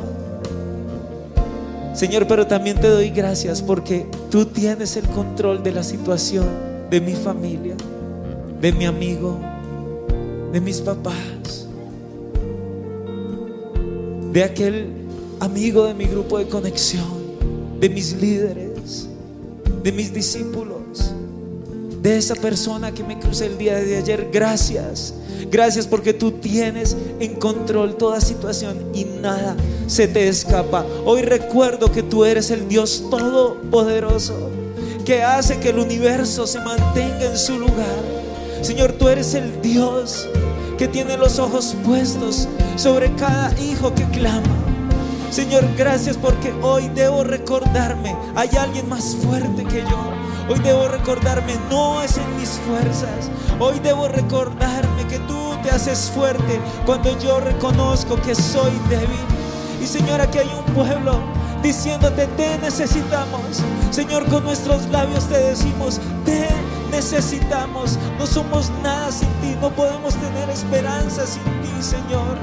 Señor, 1.93 2.27
pero 2.27 2.47
también 2.47 2.81
te 2.81 2.89
doy 2.89 3.11
gracias 3.11 3.61
porque 3.61 4.07
tú 4.31 4.47
tienes 4.47 4.97
el 4.97 5.07
control 5.09 5.63
de 5.63 5.73
la 5.73 5.83
situación 5.83 6.47
de 6.89 6.99
mi 7.03 7.13
familia, 7.13 7.75
de 8.59 8.73
mi 8.73 8.87
amigo, 8.87 9.39
de 10.51 10.63
mis 10.63 10.81
papás, 10.81 11.13
de 14.33 14.45
aquel 14.45 14.87
amigo 15.41 15.85
de 15.85 15.95
mi 15.95 16.07
grupo 16.07 16.39
de 16.39 16.47
conexión, 16.47 17.07
de 17.79 17.89
mis 17.89 18.15
líderes, 18.15 19.09
de 19.83 19.93
mis 19.93 20.13
discípulos, 20.13 21.13
de 22.01 22.17
esa 22.17 22.35
persona 22.35 22.93
que 22.93 23.05
me 23.05 23.19
crucé 23.19 23.47
el 23.47 23.59
día 23.59 23.77
de 23.77 23.97
ayer. 23.97 24.29
Gracias. 24.33 25.15
Gracias 25.51 25.87
porque 25.87 26.15
tú 26.15 26.33
tienes 26.33 26.97
en 27.21 27.35
control 27.35 27.97
toda 27.97 28.21
situación 28.21 28.79
y 28.95 29.05
nada 29.05 29.55
se 29.87 30.09
te 30.09 30.27
escapa. 30.29 30.87
Hoy 31.05 31.23
recuerdo 31.23 31.93
que 31.93 32.03
tú 32.03 32.25
eres 32.25 32.51
el 32.51 32.69
Dios 32.69 33.05
todopoderoso 33.11 34.51
que 35.05 35.23
hace 35.23 35.59
que 35.59 35.71
el 35.71 35.79
universo 35.79 36.47
se 36.47 36.61
mantenga 36.61 37.27
en 37.27 37.37
su 37.37 37.59
lugar. 37.59 38.03
Señor, 38.63 38.93
tú 38.93 39.09
eres 39.09 39.35
el 39.35 39.61
Dios 39.61 40.29
que 40.83 40.89
tiene 40.89 41.17
los 41.17 41.39
ojos 41.39 41.77
puestos 41.85 42.49
sobre 42.75 43.15
cada 43.15 43.57
hijo 43.61 43.95
que 43.95 44.03
clama. 44.07 44.43
Señor, 45.31 45.65
gracias 45.79 46.17
porque 46.17 46.53
hoy 46.61 46.89
debo 46.89 47.23
recordarme, 47.23 48.17
hay 48.35 48.49
alguien 48.59 48.89
más 48.89 49.15
fuerte 49.15 49.63
que 49.63 49.83
yo. 49.83 50.13
Hoy 50.49 50.59
debo 50.59 50.89
recordarme, 50.89 51.55
no 51.71 52.03
es 52.03 52.17
en 52.17 52.37
mis 52.37 52.49
fuerzas. 52.67 53.31
Hoy 53.61 53.79
debo 53.79 54.09
recordarme 54.09 55.07
que 55.09 55.21
tú 55.21 55.55
te 55.63 55.71
haces 55.71 56.11
fuerte 56.13 56.61
cuando 56.85 57.17
yo 57.21 57.39
reconozco 57.39 58.17
que 58.21 58.35
soy 58.35 58.73
débil. 58.89 59.21
Y 59.81 59.87
Señor, 59.87 60.21
aquí 60.21 60.39
hay 60.39 60.51
un 60.53 60.75
pueblo 60.75 61.21
diciéndote, 61.63 62.27
te 62.27 62.59
necesitamos. 62.59 63.63
Señor, 63.93 64.27
con 64.27 64.43
nuestros 64.43 64.89
labios 64.89 65.29
te 65.29 65.39
decimos, 65.39 66.01
te 66.25 66.49
necesitamos. 66.93 67.99
No 68.19 68.27
somos 68.27 68.71
nada 68.83 69.11
sin 69.11 69.29
ti, 69.41 69.57
no 69.61 69.71
podemos 69.71 70.15
tener 70.15 70.49
esperanza 70.51 71.27
sin 71.27 71.43
ti, 71.63 71.83
Señor. 71.83 72.39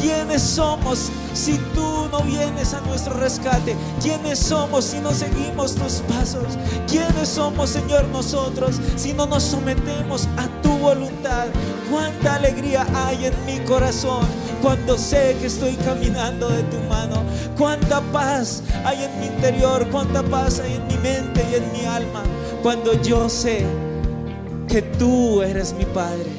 ¿Quiénes 0.00 0.42
somos 0.42 1.10
si 1.32 1.56
tú 1.74 2.08
no 2.12 2.20
vienes 2.20 2.74
a 2.74 2.80
nuestro 2.82 3.14
rescate? 3.14 3.74
¿Quiénes 4.00 4.38
somos 4.38 4.84
si 4.84 5.00
no 5.00 5.10
seguimos 5.12 5.74
tus 5.74 5.94
pasos? 6.02 6.56
¿Quiénes 6.86 7.28
somos, 7.28 7.70
Señor, 7.70 8.06
nosotros 8.08 8.76
si 8.96 9.12
no 9.14 9.26
nos 9.26 9.42
sometemos 9.42 10.28
a 10.36 10.46
tu 10.62 10.70
voluntad. 10.78 11.46
Cuánta 11.90 12.36
alegría 12.36 12.86
hay 12.94 13.26
en 13.26 13.46
mi 13.46 13.58
corazón 13.64 14.26
cuando 14.60 14.98
sé 14.98 15.36
que 15.40 15.46
estoy 15.46 15.74
caminando 15.76 16.48
de 16.50 16.62
tu 16.64 16.78
mano. 16.88 17.22
Cuánta 17.56 18.00
paz 18.12 18.62
hay 18.84 19.04
en 19.04 19.20
mi 19.20 19.26
interior, 19.26 19.86
cuánta 19.90 20.22
paz 20.22 20.60
hay 20.60 20.74
en 20.74 20.86
mi 20.88 20.98
mente 20.98 21.46
y 21.50 21.54
en 21.54 21.72
mi 21.72 21.86
alma 21.86 22.22
cuando 22.64 22.94
yo 23.02 23.28
sé 23.28 23.66
que 24.68 24.82
tú 24.82 25.42
eres 25.42 25.72
mi 25.74 25.84
Padre. 25.84 26.30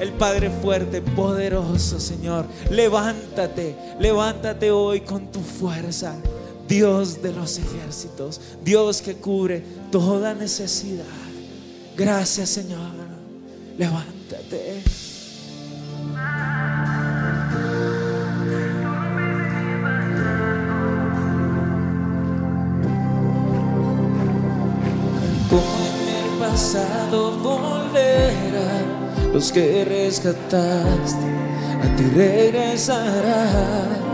El 0.00 0.12
Padre 0.12 0.50
fuerte, 0.50 1.00
poderoso, 1.00 2.00
Señor. 2.00 2.46
Levántate, 2.70 3.76
levántate 4.00 4.70
hoy 4.70 5.00
con 5.00 5.30
tu 5.30 5.40
fuerza. 5.40 6.16
Dios 6.68 7.22
de 7.22 7.32
los 7.32 7.58
ejércitos, 7.58 8.40
Dios 8.64 9.02
que 9.02 9.14
cubre 9.14 9.62
toda 9.90 10.34
necesidad. 10.34 11.04
Gracias, 11.96 12.50
Señor. 12.50 12.90
Levántate. 13.76 15.03
Pasado 27.14 27.30
volverá, 27.38 28.82
los 29.32 29.52
que 29.52 29.84
rescataste 29.84 31.26
a 31.82 31.96
ti 31.96 32.04
regresarán. 32.14 34.04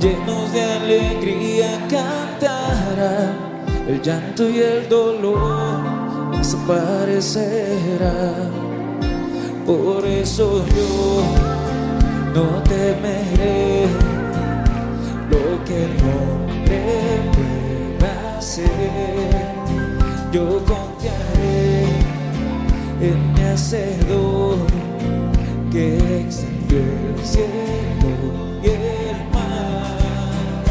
Llenos 0.00 0.52
de 0.52 0.62
alegría 0.62 1.78
cantará, 1.88 3.32
el 3.88 4.00
llanto 4.02 4.48
y 4.48 4.58
el 4.58 4.88
dolor 4.88 5.82
desaparecerá. 6.36 8.34
Por 9.66 10.04
eso 10.06 10.64
yo 10.68 11.22
no 12.34 12.62
temeré 12.62 13.86
lo 15.30 15.64
que 15.64 15.84
el 15.84 15.96
hombre 16.14 17.20
pueda 17.98 18.38
hacer. 18.38 19.58
Yo 20.32 20.60
en 23.00 23.32
mi 23.32 23.40
hacedor 23.42 24.58
que 25.70 26.20
extendió 26.20 26.78
el 26.78 27.24
cielo 27.24 28.60
y 28.62 28.66
el 28.66 29.30
mar. 29.32 30.64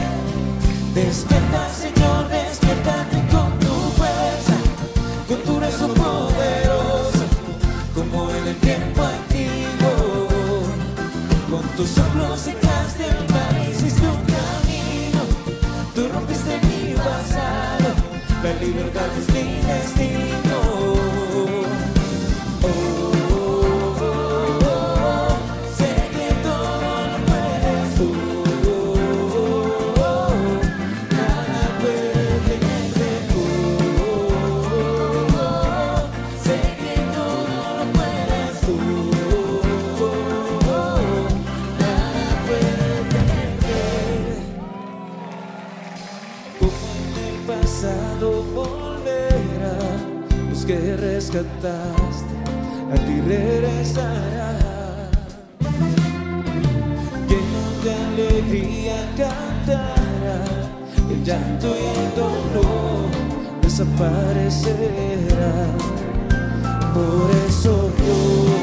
Despierta, 0.93 1.69
Señor, 1.69 2.27
despiértate 2.27 3.17
con 3.31 3.57
tu 3.59 3.73
fuerza, 3.95 4.57
con 5.27 5.37
tu 5.43 5.57
brazo 5.57 5.87
poderoso, 5.93 7.25
como 7.95 8.29
en 8.31 8.47
el 8.47 8.55
tiempo 8.57 9.03
antiguo. 9.03 10.27
Con 11.49 11.61
tus 11.77 11.89
soplos 11.89 12.39
secaste 12.41 13.05
el 13.05 13.31
mar, 13.31 13.69
hiciste 13.71 14.01
un 14.01 14.21
camino, 14.25 15.21
tú 15.95 16.09
rompiste 16.13 16.59
mi 16.63 16.93
pasado, 16.95 17.93
la 18.43 18.53
libertad 18.61 19.07
es 19.17 19.33
mi 19.33 19.61
destino. 19.65 20.16
Regresará. 53.27 54.51
Lleno 57.27 57.63
de 57.83 57.91
alegría 58.07 58.97
cantará, 59.17 60.37
el 61.09 61.23
llanto 61.23 61.67
y 61.67 61.83
el 61.99 62.09
dolor 62.15 63.09
desaparecerá. 63.61 65.53
Por 66.93 67.29
eso 67.47 67.73
yo 67.99 68.56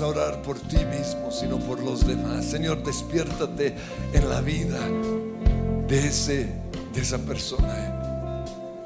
a 0.00 0.06
orar 0.06 0.42
por 0.42 0.58
ti 0.58 0.78
mismo, 0.84 1.30
sino 1.30 1.58
por 1.58 1.80
los 1.80 2.06
demás. 2.06 2.44
Señor, 2.44 2.82
despiértate 2.82 3.74
en 4.12 4.28
la 4.28 4.40
vida 4.40 4.80
de, 5.88 6.06
ese, 6.06 6.52
de 6.94 7.00
esa 7.00 7.18
persona. 7.18 8.84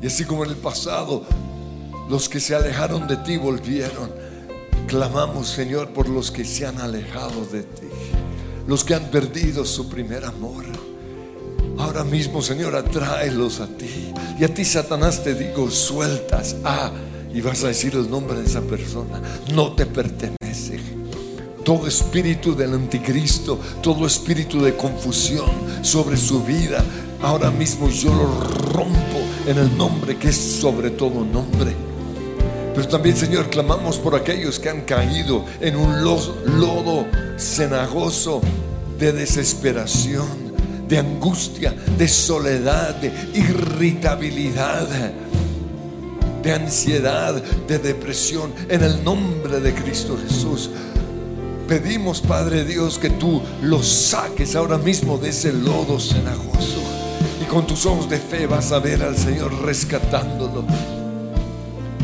Y 0.00 0.06
así 0.06 0.24
como 0.24 0.44
en 0.44 0.50
el 0.50 0.56
pasado, 0.56 1.24
los 2.08 2.28
que 2.28 2.40
se 2.40 2.54
alejaron 2.54 3.06
de 3.06 3.16
ti 3.18 3.36
volvieron. 3.36 4.10
Clamamos, 4.86 5.48
Señor, 5.48 5.90
por 5.90 6.08
los 6.08 6.30
que 6.30 6.44
se 6.44 6.66
han 6.66 6.80
alejado 6.80 7.44
de 7.46 7.62
ti. 7.62 7.88
Los 8.66 8.84
que 8.84 8.94
han 8.94 9.04
perdido 9.10 9.64
su 9.64 9.88
primer 9.88 10.24
amor. 10.24 10.64
Ahora 11.78 12.04
mismo, 12.04 12.40
Señor, 12.40 12.76
atráelos 12.76 13.60
a 13.60 13.66
ti. 13.66 14.12
Y 14.38 14.44
a 14.44 14.52
ti, 14.52 14.64
Satanás, 14.64 15.24
te 15.24 15.34
digo, 15.34 15.70
sueltas 15.70 16.56
a 16.64 16.92
y 17.34 17.40
vas 17.40 17.64
a 17.64 17.68
decir 17.68 17.94
el 17.94 18.08
nombre 18.08 18.38
de 18.38 18.46
esa 18.46 18.60
persona. 18.60 19.20
No 19.52 19.72
te 19.72 19.86
pertenece. 19.86 20.78
Todo 21.64 21.88
espíritu 21.88 22.54
del 22.54 22.74
anticristo, 22.74 23.58
todo 23.82 24.06
espíritu 24.06 24.62
de 24.62 24.76
confusión 24.76 25.50
sobre 25.82 26.16
su 26.16 26.44
vida, 26.44 26.84
ahora 27.22 27.50
mismo 27.50 27.88
yo 27.88 28.14
lo 28.14 28.40
rompo 28.72 29.18
en 29.46 29.58
el 29.58 29.76
nombre 29.76 30.16
que 30.16 30.28
es 30.28 30.36
sobre 30.36 30.90
todo 30.90 31.24
nombre. 31.24 31.74
Pero 32.74 32.88
también, 32.88 33.16
Señor, 33.16 33.50
clamamos 33.50 33.98
por 33.98 34.14
aquellos 34.14 34.58
que 34.58 34.68
han 34.68 34.82
caído 34.82 35.44
en 35.60 35.76
un 35.76 36.04
lodo 36.04 37.06
cenagoso 37.38 38.42
de 38.98 39.12
desesperación, 39.12 40.26
de 40.86 40.98
angustia, 40.98 41.74
de 41.96 42.08
soledad, 42.08 42.96
de 42.96 43.12
irritabilidad, 43.34 44.86
de 46.44 46.52
ansiedad, 46.52 47.42
de 47.66 47.78
depresión, 47.78 48.52
en 48.68 48.82
el 48.84 49.02
nombre 49.02 49.60
de 49.60 49.74
Cristo 49.74 50.18
Jesús. 50.22 50.70
Pedimos, 51.66 52.20
Padre 52.20 52.64
Dios, 52.64 52.98
que 52.98 53.08
tú 53.08 53.40
los 53.62 53.88
saques 53.88 54.54
ahora 54.54 54.76
mismo 54.76 55.16
de 55.16 55.30
ese 55.30 55.52
lodo 55.52 55.98
cenagoso. 55.98 56.82
Y 57.42 57.46
con 57.46 57.66
tus 57.66 57.86
ojos 57.86 58.10
de 58.10 58.18
fe 58.18 58.46
vas 58.46 58.70
a 58.72 58.78
ver 58.78 59.02
al 59.02 59.16
Señor 59.16 59.62
rescatándolo. 59.62 60.66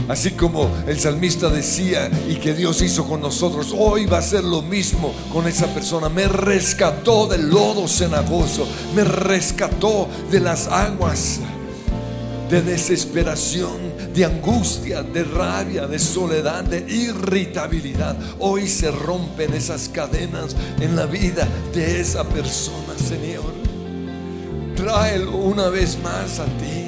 Así 0.08 0.32
como 0.32 0.68
el 0.88 0.98
salmista 0.98 1.50
decía 1.50 2.10
y 2.28 2.36
que 2.36 2.54
Dios 2.54 2.82
hizo 2.82 3.06
con 3.06 3.20
nosotros, 3.20 3.72
hoy 3.78 4.06
va 4.06 4.18
a 4.18 4.22
ser 4.22 4.42
lo 4.42 4.62
mismo 4.62 5.12
con 5.32 5.46
esa 5.46 5.66
persona. 5.66 6.08
Me 6.08 6.26
rescató 6.26 7.26
del 7.26 7.48
lodo 7.48 7.86
cenagoso, 7.86 8.66
me 8.94 9.04
rescató 9.04 10.08
de 10.32 10.40
las 10.40 10.66
aguas 10.66 11.40
de 12.50 12.62
desesperación, 12.62 13.70
de 14.14 14.24
angustia, 14.24 15.02
de 15.02 15.24
rabia, 15.24 15.86
de 15.86 15.98
soledad, 15.98 16.64
de 16.64 16.80
irritabilidad. 16.92 18.16
Hoy 18.38 18.66
se 18.68 18.90
rompen 18.90 19.54
esas 19.54 19.88
cadenas 19.88 20.56
en 20.80 20.96
la 20.96 21.06
vida 21.06 21.46
de 21.72 22.00
esa 22.00 22.24
persona, 22.24 22.96
Señor. 22.96 23.54
Tráelo 24.74 25.36
una 25.36 25.68
vez 25.68 25.98
más 26.02 26.38
a 26.38 26.44
ti. 26.44 26.86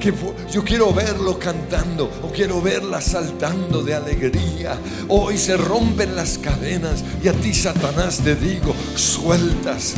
Que 0.00 0.14
yo 0.52 0.62
quiero 0.62 0.94
verlo 0.94 1.40
cantando 1.40 2.08
o 2.22 2.30
quiero 2.30 2.62
verla 2.62 3.00
saltando 3.00 3.82
de 3.82 3.94
alegría. 3.94 4.78
Hoy 5.08 5.36
se 5.36 5.56
rompen 5.56 6.14
las 6.14 6.38
cadenas 6.38 7.02
y 7.22 7.26
a 7.26 7.32
ti, 7.32 7.52
Satanás, 7.52 8.20
te 8.22 8.36
digo, 8.36 8.72
sueltas 8.94 9.94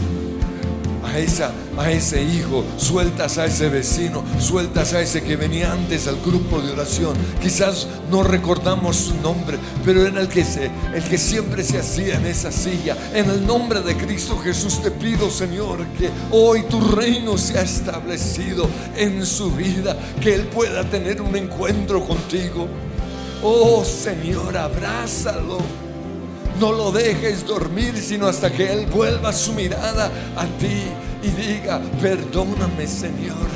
a, 1.11 1.19
esa, 1.19 1.53
a 1.77 1.91
ese 1.91 2.23
hijo, 2.23 2.65
sueltas 2.77 3.39
a 3.39 3.47
ese 3.47 3.69
vecino, 3.69 4.23
sueltas 4.39 4.93
a 4.93 5.01
ese 5.01 5.23
que 5.23 5.37
venía 5.37 5.73
antes 5.73 6.07
al 6.07 6.21
grupo 6.21 6.61
de 6.61 6.73
oración. 6.73 7.17
Quizás 7.43 7.87
no 8.11 8.23
recordamos 8.23 8.97
su 8.97 9.15
nombre, 9.17 9.59
pero 9.85 10.07
era 10.07 10.21
el 10.21 10.29
que, 10.29 10.45
se, 10.45 10.71
el 10.95 11.03
que 11.05 11.19
siempre 11.19 11.65
se 11.65 11.79
hacía 11.79 12.17
en 12.17 12.27
esa 12.27 12.53
silla. 12.53 12.97
En 13.15 13.29
el 13.31 13.47
nombre 13.47 13.81
de 13.81 13.97
Cristo 13.97 14.39
Jesús 14.39 14.81
te 14.83 14.91
pido, 14.91 15.31
Señor, 15.31 15.85
que 15.99 16.11
hoy 16.31 16.63
tu 16.65 16.81
reino 16.81 17.37
sea 17.37 17.63
establecido 17.63 18.69
en 18.97 19.25
su 19.27 19.51
vida, 19.51 19.97
que 20.21 20.35
Él 20.35 20.47
pueda 20.47 20.85
tener 20.85 21.21
un 21.21 21.37
encuentro 21.37 22.05
contigo. 22.05 22.69
Oh 23.43 23.85
Señor, 23.85 24.57
abrázalo. 24.57 25.89
No 26.61 26.73
lo 26.73 26.93
dejes 26.93 27.47
dormir, 27.47 27.97
sino 27.97 28.27
hasta 28.27 28.53
que 28.53 28.71
Él 28.71 28.85
vuelva 28.85 29.33
su 29.33 29.55
mirada 29.55 30.13
a 30.37 30.45
ti 30.45 30.83
y 31.23 31.29
diga, 31.31 31.81
perdóname 32.03 32.87
Señor. 32.87 33.49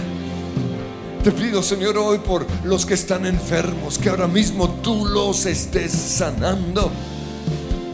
Te 1.22 1.30
pido, 1.30 1.62
Señor, 1.62 1.98
hoy 1.98 2.16
por 2.16 2.46
los 2.64 2.86
que 2.86 2.94
están 2.94 3.26
enfermos, 3.26 3.98
que 3.98 4.08
ahora 4.08 4.26
mismo 4.26 4.70
tú 4.82 5.04
los 5.04 5.44
estés 5.44 5.92
sanando. 5.92 6.90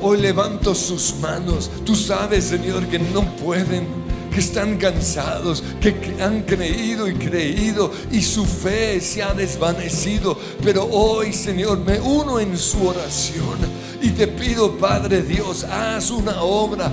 Hoy 0.01 0.19
levanto 0.19 0.77
sus 0.77 1.17
manos. 1.17 1.69
Tú 1.85 1.97
sabes, 1.97 2.45
Señor, 2.45 2.87
que 2.87 3.01
no 3.01 3.23
pueden, 3.35 3.89
que 4.33 4.39
están 4.39 4.77
cansados, 4.79 5.65
que 5.81 5.93
han 6.23 6.43
creído 6.43 7.09
y 7.09 7.15
creído 7.15 7.91
y 8.13 8.23
su 8.23 8.47
fe 8.47 9.01
se 9.01 9.25
ha 9.25 9.35
desvanecido. 9.35 10.39
Pero 10.63 10.85
hoy, 10.85 11.33
Señor, 11.33 11.79
me 11.81 11.99
uno 11.99 12.39
en 12.39 12.57
su 12.57 12.87
oración 12.87 13.80
y 14.03 14.11
te 14.11 14.27
pido, 14.27 14.77
Padre 14.79 15.23
Dios, 15.23 15.65
haz 15.65 16.11
una 16.11 16.43
obra 16.43 16.93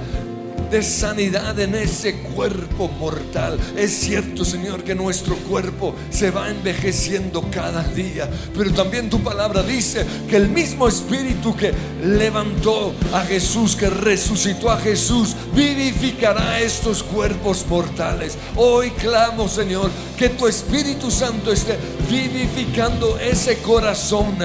de 0.70 0.84
sanidad 0.84 1.59
en 1.59 1.76
ese 1.76 2.20
cuerpo 2.20 2.88
mortal. 2.88 3.59
Es 3.76 3.91
cierto, 3.91 4.43
Señor, 4.43 4.84
que 4.84 4.95
nuestro 4.95 5.36
cuerpo 5.36 5.95
se 6.09 6.32
va 6.32 6.49
envejeciendo 6.49 7.43
cada 7.51 7.84
día, 7.84 8.30
pero 8.55 8.72
también 8.74 9.09
tu 9.09 9.22
palabra 9.22 9.63
dice 9.63 10.05
que 10.30 10.36
el 10.36 10.49
mismo 10.49 10.88
espíritu 10.88 11.55
que 11.55 11.74
levantó 12.03 12.93
a 13.13 13.22
Jesús, 13.22 13.76
que 13.76 13.89
resucitó 13.89 14.70
a 14.70 14.78
Jesús, 14.78 15.36
vivificará 15.53 16.59
estos 16.59 17.03
cuerpos 17.03 17.65
mortales. 17.68 18.38
Hoy 18.55 18.91
clamo, 18.91 19.47
Señor, 19.47 19.89
que 20.18 20.30
tu 20.30 20.47
Espíritu 20.47 21.11
Santo 21.11 21.51
esté 21.51 21.78
vivificando 22.09 23.18
ese 23.20 23.57
corazón, 23.59 24.38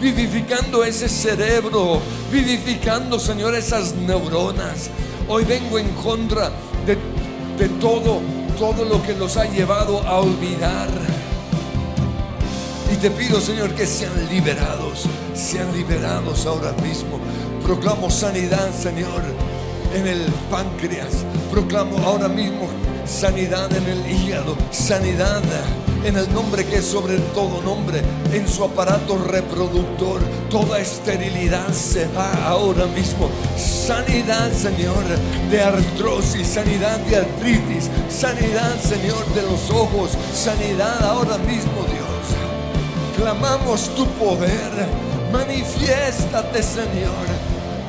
vivificando 0.00 0.84
ese 0.84 1.08
cerebro, 1.08 2.00
vivificando, 2.32 3.18
Señor, 3.18 3.54
esas 3.54 3.94
neuronas 3.94 4.90
Hoy 5.28 5.44
vengo 5.44 5.76
en 5.78 5.88
contra 5.90 6.52
de, 6.86 7.68
todo, 7.80 8.20
todo 8.56 8.84
lo 8.84 9.02
que 9.02 9.12
nos 9.14 9.36
ha 9.36 9.44
llevado 9.44 10.00
a 10.06 10.20
olvidar. 10.20 10.88
Y 12.92 12.96
te 12.96 13.10
pido, 13.10 13.40
Señor, 13.40 13.74
que 13.74 13.86
sean 13.86 14.12
liberados, 14.30 15.06
sean 15.34 15.72
liberados 15.72 16.46
ahora 16.46 16.72
mismo. 16.74 17.18
Proclamo 17.64 18.08
sanidad, 18.08 18.72
Señor, 18.72 19.22
en 19.94 20.06
el 20.06 20.22
páncreas. 20.48 21.24
Proclamo 21.50 21.98
ahora 22.04 22.28
mismo 22.28 22.68
sanidad 23.04 23.68
en 23.76 23.84
el 23.84 24.08
hígado, 24.08 24.56
sanidad 24.70 25.42
en 26.04 26.16
el 26.16 26.32
nombre 26.32 26.64
que 26.64 26.76
es 26.76 26.86
sobre 26.86 27.18
todo 27.34 27.62
nombre, 27.62 28.02
en 28.32 28.48
su 28.48 28.64
aparato 28.64 29.18
reproductor. 29.18 30.20
Toda 30.50 30.78
esterilidad 30.78 31.72
se 31.72 32.06
va 32.08 32.32
ahora 32.46 32.86
mismo. 32.86 33.28
Sanidad, 33.56 34.52
Señor, 34.52 35.04
de 35.50 35.62
artrosis, 35.62 36.46
sanidad 36.46 36.98
de 37.00 37.16
artritis, 37.16 37.90
sanidad, 38.08 38.78
Señor, 38.80 39.24
de 39.34 39.42
los 39.42 39.70
ojos, 39.70 40.12
sanidad 40.32 41.02
ahora 41.02 41.38
mismo, 41.38 41.84
Dios. 41.92 42.06
Clamamos 43.16 43.94
tu 43.94 44.06
poder, 44.06 44.86
manifiéstate, 45.32 46.62
Señor, 46.62 47.26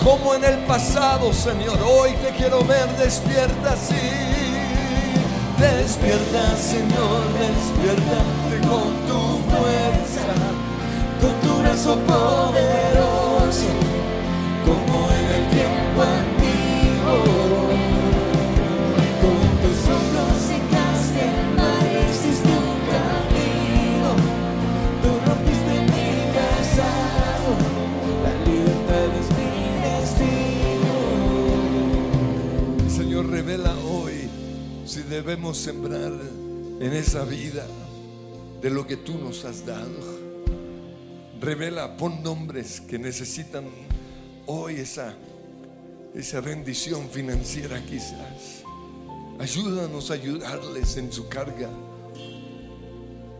como 0.04 0.36
en 0.36 0.44
el 0.44 0.58
pasado, 0.66 1.34
Señor. 1.34 1.78
Hoy 1.86 2.12
te 2.24 2.32
quiero 2.38 2.64
ver 2.64 2.88
despierta, 2.98 3.76
sí 3.76 4.47
Despierta, 5.58 6.56
Señor, 6.56 7.24
despiértate 7.40 8.68
con 8.68 8.94
tu 9.08 9.20
fuerza, 9.50 10.30
con 11.20 11.34
tu 11.42 11.52
brazo 11.62 11.98
poderoso, 12.06 12.87
debemos 35.10 35.58
sembrar 35.58 36.12
en 36.80 36.94
esa 36.94 37.24
vida 37.24 37.66
de 38.62 38.70
lo 38.70 38.86
que 38.86 38.98
tú 38.98 39.18
nos 39.18 39.46
has 39.46 39.66
dado. 39.66 40.18
Revela, 41.40 41.98
pon 41.98 42.24
nombres 42.24 42.82
que 42.82 42.98
necesitan 42.98 43.66
hoy 44.48 44.76
esa, 44.76 45.14
esa 46.16 46.42
bendición 46.42 47.10
financiera 47.10 47.84
quizás. 47.86 48.64
Ayúdanos 49.40 50.10
a 50.10 50.16
ayudarles 50.16 50.98
en 50.98 51.12
su 51.12 51.28
carga. 51.30 51.70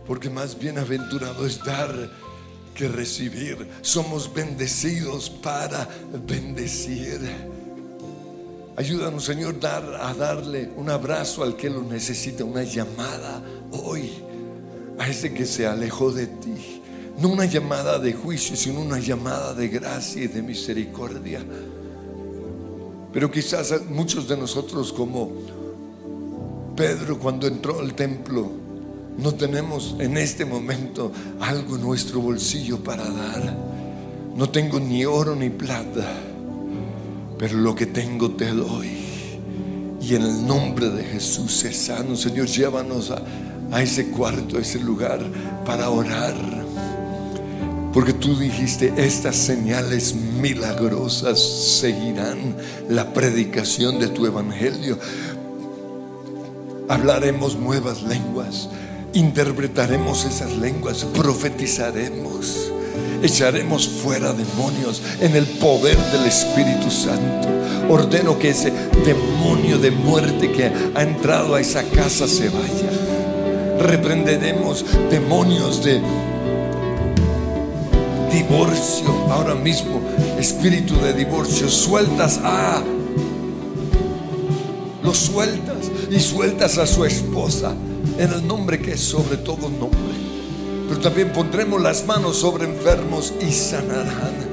Porque 0.06 0.30
más 0.30 0.58
bienaventurado 0.58 1.46
es 1.46 1.64
dar 1.64 1.92
que 2.74 2.88
recibir. 2.88 3.68
Somos 3.82 4.32
bendecidos 4.32 5.30
para 5.30 5.88
bendecir. 6.26 7.20
Ayúdanos, 8.78 9.26
Señor, 9.26 9.56
a 9.66 10.14
darle 10.14 10.70
un 10.78 10.92
abrazo 10.92 11.42
al 11.42 11.56
que 11.56 11.68
lo 11.68 11.82
necesita, 11.82 12.44
una 12.44 12.62
llamada 12.62 13.42
hoy 13.72 14.12
a 15.00 15.10
ese 15.10 15.34
que 15.34 15.48
se 15.48 15.66
alejó 15.66 16.12
de 16.12 16.28
ti. 16.28 16.82
No 17.20 17.30
una 17.30 17.46
llamada 17.46 17.98
de 17.98 18.14
juicio, 18.14 18.56
sino 18.56 18.80
una 18.80 19.00
llamada 19.00 19.56
de 19.56 19.68
gracia 19.68 20.26
y 20.26 20.28
de 20.28 20.44
misericordia. 20.44 21.44
Pero 23.12 23.32
quizás 23.32 23.74
muchos 23.90 24.28
de 24.28 24.38
nosotros, 24.38 24.94
como 24.94 25.32
Pedro 26.76 27.18
cuando 27.18 27.48
entró 27.48 27.80
al 27.80 27.96
templo, 27.96 28.68
No 29.18 29.34
tenemos 29.34 29.96
en 29.98 30.16
este 30.16 30.46
momento 30.46 31.12
algo 31.40 31.76
en 31.76 31.82
nuestro 31.82 32.22
bolsillo 32.22 32.84
para 32.84 33.10
dar. 33.10 33.58
No 34.36 34.48
tengo 34.52 34.80
ni 34.80 35.04
oro 35.06 35.36
ni 35.36 35.50
plata, 35.50 36.06
pero 37.38 37.58
lo 37.58 37.76
que 37.76 37.86
tengo 37.86 38.32
te 38.32 38.52
doy. 38.52 38.90
Y 40.02 40.16
en 40.16 40.24
el 40.24 40.48
nombre 40.48 40.90
de 40.90 41.04
Jesús 41.04 41.64
es 41.66 41.78
sano. 41.78 42.16
Señor, 42.16 42.48
llévanos 42.48 43.12
a, 43.12 43.22
a 43.72 43.82
ese 43.82 44.10
cuarto, 44.10 44.58
a 44.58 44.62
ese 44.62 44.80
lugar 44.80 45.20
para 45.66 45.90
orar. 45.90 46.36
Porque 47.94 48.14
tú 48.14 48.38
dijiste, 48.38 48.94
estas 48.98 49.36
señales 49.36 50.14
milagrosas 50.14 51.40
seguirán 51.40 52.56
la 52.90 53.14
predicación 53.14 54.00
de 54.00 54.08
tu 54.08 54.26
evangelio. 54.26 55.00
Hablaremos 56.90 57.58
nuevas 57.58 58.04
lenguas, 58.04 58.70
interpretaremos 59.14 60.26
esas 60.26 60.56
lenguas, 60.58 61.06
profetizaremos, 61.06 62.72
echaremos 63.22 63.88
fuera 63.88 64.34
demonios 64.34 65.02
en 65.20 65.36
el 65.36 65.46
poder 65.46 65.98
del 66.12 66.26
Espíritu 66.26 66.90
Santo. 66.92 67.48
Ordeno 67.90 68.38
que 68.38 68.50
ese 68.50 68.72
demonio 69.06 69.78
de 69.78 69.92
muerte 69.92 70.52
que 70.52 70.72
ha 70.94 71.02
entrado 71.02 71.56
a 71.56 71.62
esa 71.62 71.84
casa 71.84 72.28
se 72.28 72.50
vaya. 72.50 72.90
Reprenderemos 73.80 74.86
demonios 75.10 75.84
de 75.84 76.02
divorcio 78.32 79.10
ahora 79.30 79.56
mismo, 79.56 80.02
espíritu 80.40 80.96
de 81.00 81.14
divorcio, 81.14 81.70
sueltas 81.70 82.40
a, 82.44 82.84
lo 85.04 85.14
sueltas 85.14 85.92
y 86.10 86.20
sueltas 86.20 86.78
a 86.78 86.86
su 86.86 87.06
esposa 87.06 87.74
en 88.18 88.34
el 88.34 88.46
nombre 88.46 88.82
que 88.82 88.94
es 88.94 89.02
sobre 89.02 89.38
todo 89.38 89.70
nombre. 89.70 90.27
Pero 90.88 91.00
también 91.00 91.32
pondremos 91.34 91.82
las 91.82 92.06
manos 92.06 92.38
sobre 92.38 92.66
enfermos 92.66 93.34
y 93.42 93.52
sanarán. 93.52 94.48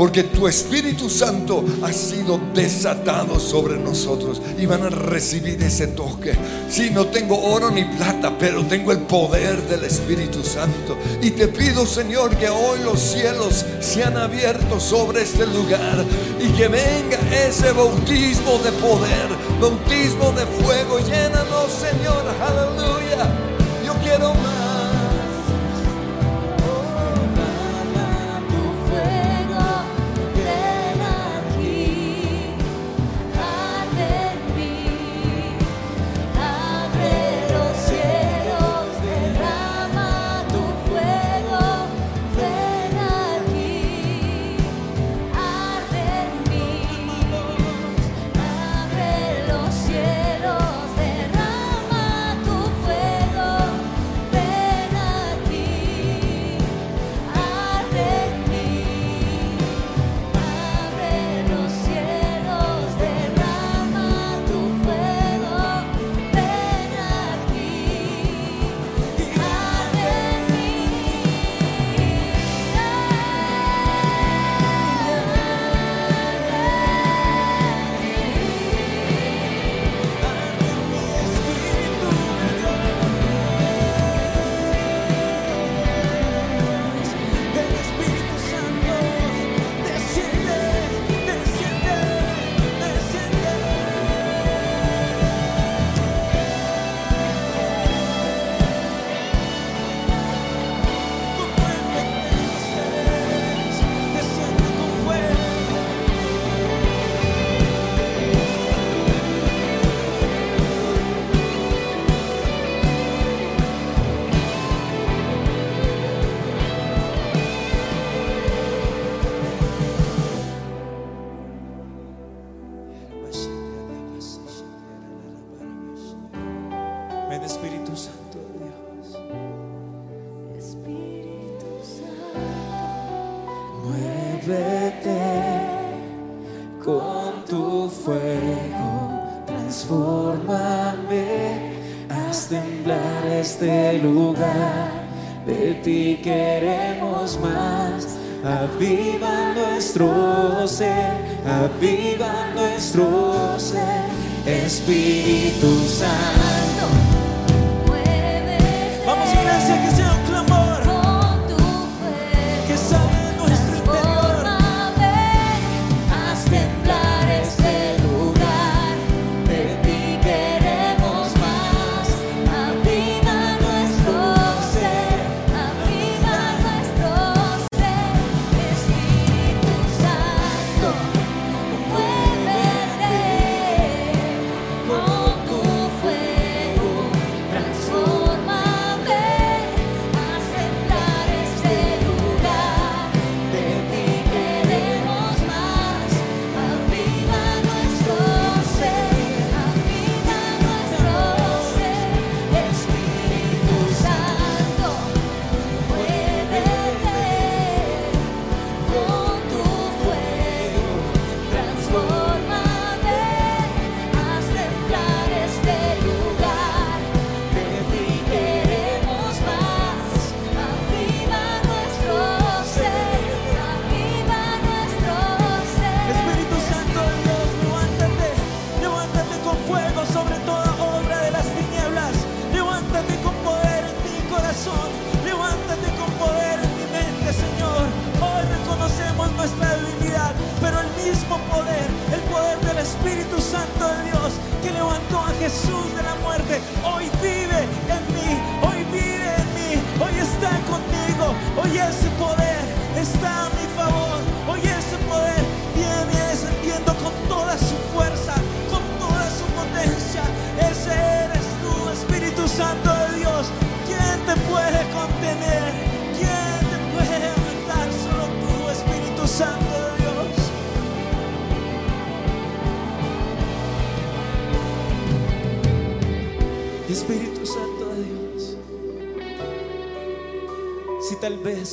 Porque 0.00 0.22
tu 0.22 0.48
Espíritu 0.48 1.10
Santo 1.10 1.62
ha 1.82 1.92
sido 1.92 2.40
desatado 2.54 3.38
sobre 3.38 3.76
nosotros 3.76 4.40
y 4.58 4.64
van 4.64 4.82
a 4.82 4.88
recibir 4.88 5.62
ese 5.62 5.88
toque. 5.88 6.32
Si 6.70 6.88
no 6.88 7.06
tengo 7.08 7.38
oro 7.38 7.70
ni 7.70 7.84
plata, 7.84 8.32
pero 8.38 8.64
tengo 8.64 8.92
el 8.92 9.00
poder 9.00 9.60
del 9.68 9.84
Espíritu 9.84 10.42
Santo. 10.42 10.96
Y 11.20 11.32
te 11.32 11.48
pido, 11.48 11.84
Señor, 11.84 12.34
que 12.36 12.48
hoy 12.48 12.78
los 12.82 12.98
cielos 12.98 13.66
sean 13.80 14.16
abiertos 14.16 14.84
sobre 14.84 15.22
este 15.22 15.46
lugar 15.46 16.04
y 16.40 16.48
que 16.52 16.68
venga 16.68 17.18
ese 17.46 17.70
bautismo 17.72 18.58
de 18.64 18.72
poder, 18.72 19.28
bautismo 19.60 20.32
de 20.32 20.46
fuego. 20.46 20.98
Llénanos, 21.00 21.70
Señor, 21.72 22.24
aleluya. 22.40 23.28
Yo 23.84 23.92
quiero 24.02 24.32
más. 24.34 24.59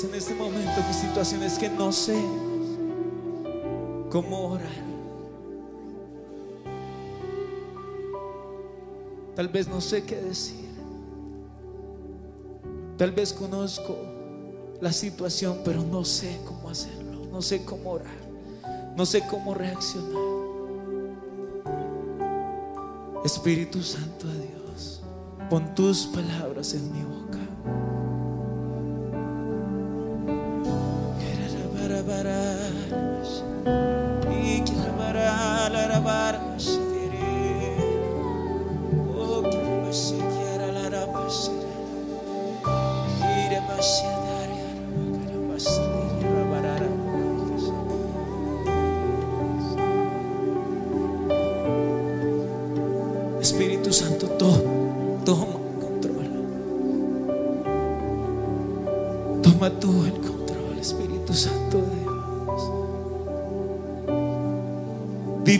En 0.04 0.14
este 0.14 0.36
momento 0.36 0.82
mi 0.88 0.94
situación 0.94 1.42
es 1.44 1.58
que 1.58 1.70
no 1.70 1.92
sé 1.92 2.22
cómo 4.12 4.50
orar. 4.50 4.88
Tal 9.36 9.48
vez 9.48 9.68
no 9.68 9.82
sé 9.82 10.04
qué 10.04 10.18
decir. 10.18 10.68
Tal 12.98 13.12
vez 13.12 13.34
conozco 13.34 13.96
la 14.82 14.92
situación, 14.92 15.60
pero 15.64 15.82
no 15.82 16.04
sé 16.04 16.40
cómo 16.46 16.70
hacerlo. 16.70 17.26
No 17.32 17.42
sé 17.42 17.64
cómo 17.64 17.92
orar. 17.92 18.28
No 18.96 19.06
sé 19.06 19.24
cómo 19.28 19.54
reaccionar. 19.54 20.38
Espíritu 23.26 23.82
Santo 23.82 24.28
de 24.28 24.48
Dios, 24.48 25.02
pon 25.50 25.74
tus 25.76 26.06
palabras 26.08 26.74
en 26.74 26.92
mi 26.94 27.04
para, 36.28 36.77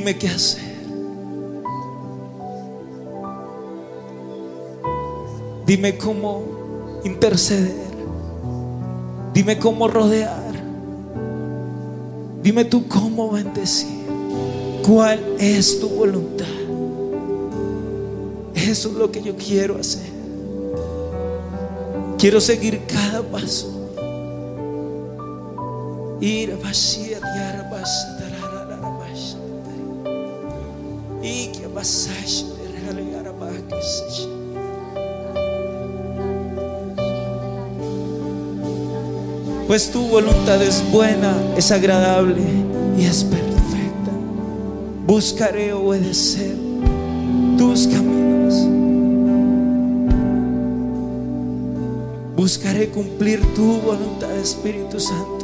Dime 0.08 0.20
qué 0.20 0.30
hacer. 0.30 0.64
Dime 5.66 5.98
cómo 5.98 7.02
interceder. 7.04 7.76
Dime 9.34 9.60
cómo 9.60 9.90
rodear. 9.90 10.54
Dime 12.42 12.64
tú 12.64 12.88
cómo 12.88 13.32
bendecir. 13.32 14.08
¿Cuál 14.88 15.20
es 15.40 15.78
tu 15.82 15.90
voluntad? 15.90 16.46
Eso 18.56 18.88
es 18.88 18.96
lo 18.96 19.12
que 19.12 19.22
yo 19.22 19.36
quiero 19.36 19.78
hacer. 19.78 20.10
Quiero 22.18 22.40
seguir 22.40 22.80
cada 22.88 23.24
paso. 23.24 23.90
Ir 26.22 26.54
a 26.54 26.58
Pues 39.68 39.92
tu 39.92 40.02
voluntad 40.08 40.62
es 40.64 40.84
buena, 40.92 41.34
es 41.56 41.72
agradable 41.72 42.42
y 42.98 43.06
es 43.06 43.24
perfecta. 43.24 44.12
Buscaré 45.06 45.72
obedecer 45.72 46.56
tus 47.58 47.88
caminos. 47.88 48.56
Buscaré 52.36 52.90
cumplir 52.90 53.42
tu 53.54 53.80
voluntad, 53.82 54.32
Espíritu 54.38 55.00
Santo 55.00 55.37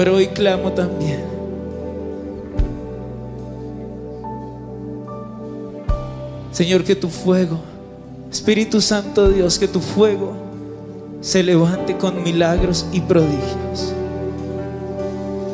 Pero 0.00 0.14
hoy 0.14 0.28
clamo 0.28 0.72
también. 0.72 1.20
Señor, 6.52 6.84
que 6.84 6.96
tu 6.96 7.10
fuego, 7.10 7.58
Espíritu 8.32 8.80
Santo 8.80 9.28
Dios, 9.28 9.58
que 9.58 9.68
tu 9.68 9.80
fuego 9.80 10.32
se 11.20 11.42
levante 11.42 11.98
con 11.98 12.22
milagros 12.22 12.86
y 12.92 13.02
prodigios. 13.02 13.92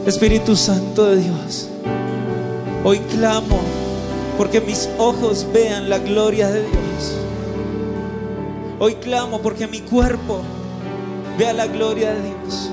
Espíritu 0.07 0.55
Santo 0.55 1.07
de 1.07 1.17
Dios, 1.17 1.69
hoy 2.85 3.01
clamo 3.01 3.59
porque 4.39 4.61
mis 4.61 4.89
ojos 4.97 5.45
vean 5.53 5.91
la 5.91 5.99
gloria 5.99 6.47
de 6.47 6.61
Dios. 6.61 7.17
Hoy 8.79 8.95
clamo 8.95 9.43
porque 9.43 9.67
mi 9.67 9.81
cuerpo 9.81 10.43
vea 11.37 11.53
la 11.53 11.67
gloria 11.67 12.13
de 12.13 12.23
Dios. 12.23 12.66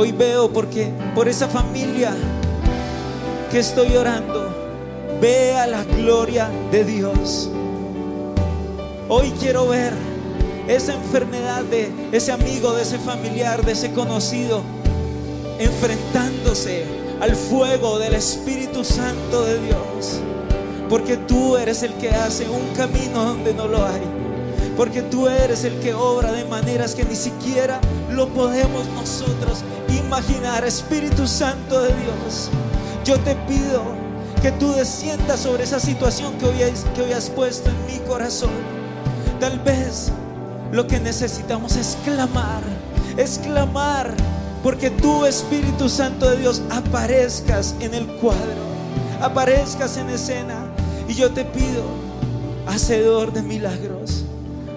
Hoy 0.00 0.12
veo 0.12 0.50
porque 0.50 0.90
por 1.14 1.28
esa 1.28 1.46
familia 1.46 2.14
que 3.52 3.58
estoy 3.58 3.94
orando, 3.96 4.48
vea 5.20 5.66
la 5.66 5.84
gloria 5.84 6.48
de 6.72 6.86
Dios. 6.86 7.50
Hoy 9.10 9.30
quiero 9.38 9.68
ver 9.68 9.92
esa 10.66 10.94
enfermedad 10.94 11.64
de 11.64 11.92
ese 12.12 12.32
amigo, 12.32 12.72
de 12.72 12.84
ese 12.84 12.98
familiar, 12.98 13.62
de 13.62 13.72
ese 13.72 13.92
conocido, 13.92 14.62
enfrentándose 15.58 16.86
al 17.20 17.36
fuego 17.36 17.98
del 17.98 18.14
Espíritu 18.14 18.84
Santo 18.84 19.44
de 19.44 19.60
Dios. 19.60 20.18
Porque 20.88 21.18
tú 21.18 21.58
eres 21.58 21.82
el 21.82 21.92
que 21.96 22.08
hace 22.08 22.48
un 22.48 22.74
camino 22.74 23.22
donde 23.22 23.52
no 23.52 23.68
lo 23.68 23.86
hay. 23.86 24.00
Porque 24.78 25.02
tú 25.02 25.28
eres 25.28 25.64
el 25.64 25.78
que 25.80 25.92
obra 25.92 26.32
de 26.32 26.46
maneras 26.46 26.94
que 26.94 27.04
ni 27.04 27.16
siquiera 27.16 27.82
lo 28.08 28.28
podemos 28.28 28.86
nosotros 28.94 29.62
imaginar. 30.10 30.64
Espíritu 30.64 31.24
Santo 31.24 31.82
de 31.82 31.94
Dios, 31.94 32.50
yo 33.04 33.16
te 33.20 33.36
pido 33.46 33.84
que 34.42 34.50
tú 34.50 34.72
desciendas 34.72 35.38
sobre 35.38 35.62
esa 35.62 35.78
situación 35.78 36.36
que 36.38 36.46
hoy, 36.46 37.12
has, 37.12 37.30
puesto 37.30 37.70
en 37.70 37.86
mi 37.86 37.98
corazón. 38.08 38.50
Tal 39.38 39.60
vez 39.60 40.10
lo 40.72 40.88
que 40.88 40.98
necesitamos 40.98 41.76
es 41.76 41.96
clamar, 42.04 42.62
es 43.16 43.38
clamar, 43.38 44.12
porque 44.64 44.90
tú, 44.90 45.26
Espíritu 45.26 45.88
Santo 45.88 46.28
de 46.28 46.38
Dios, 46.38 46.60
aparezcas 46.70 47.76
en 47.78 47.94
el 47.94 48.08
cuadro, 48.16 48.64
aparezcas 49.20 49.96
en 49.96 50.10
escena. 50.10 50.66
Y 51.08 51.14
yo 51.14 51.30
te 51.30 51.44
pido, 51.44 51.84
hacedor 52.66 53.32
de 53.32 53.42
milagros, 53.42 54.24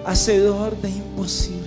hacedor 0.06 0.80
de 0.80 0.90
imposibles, 0.90 1.63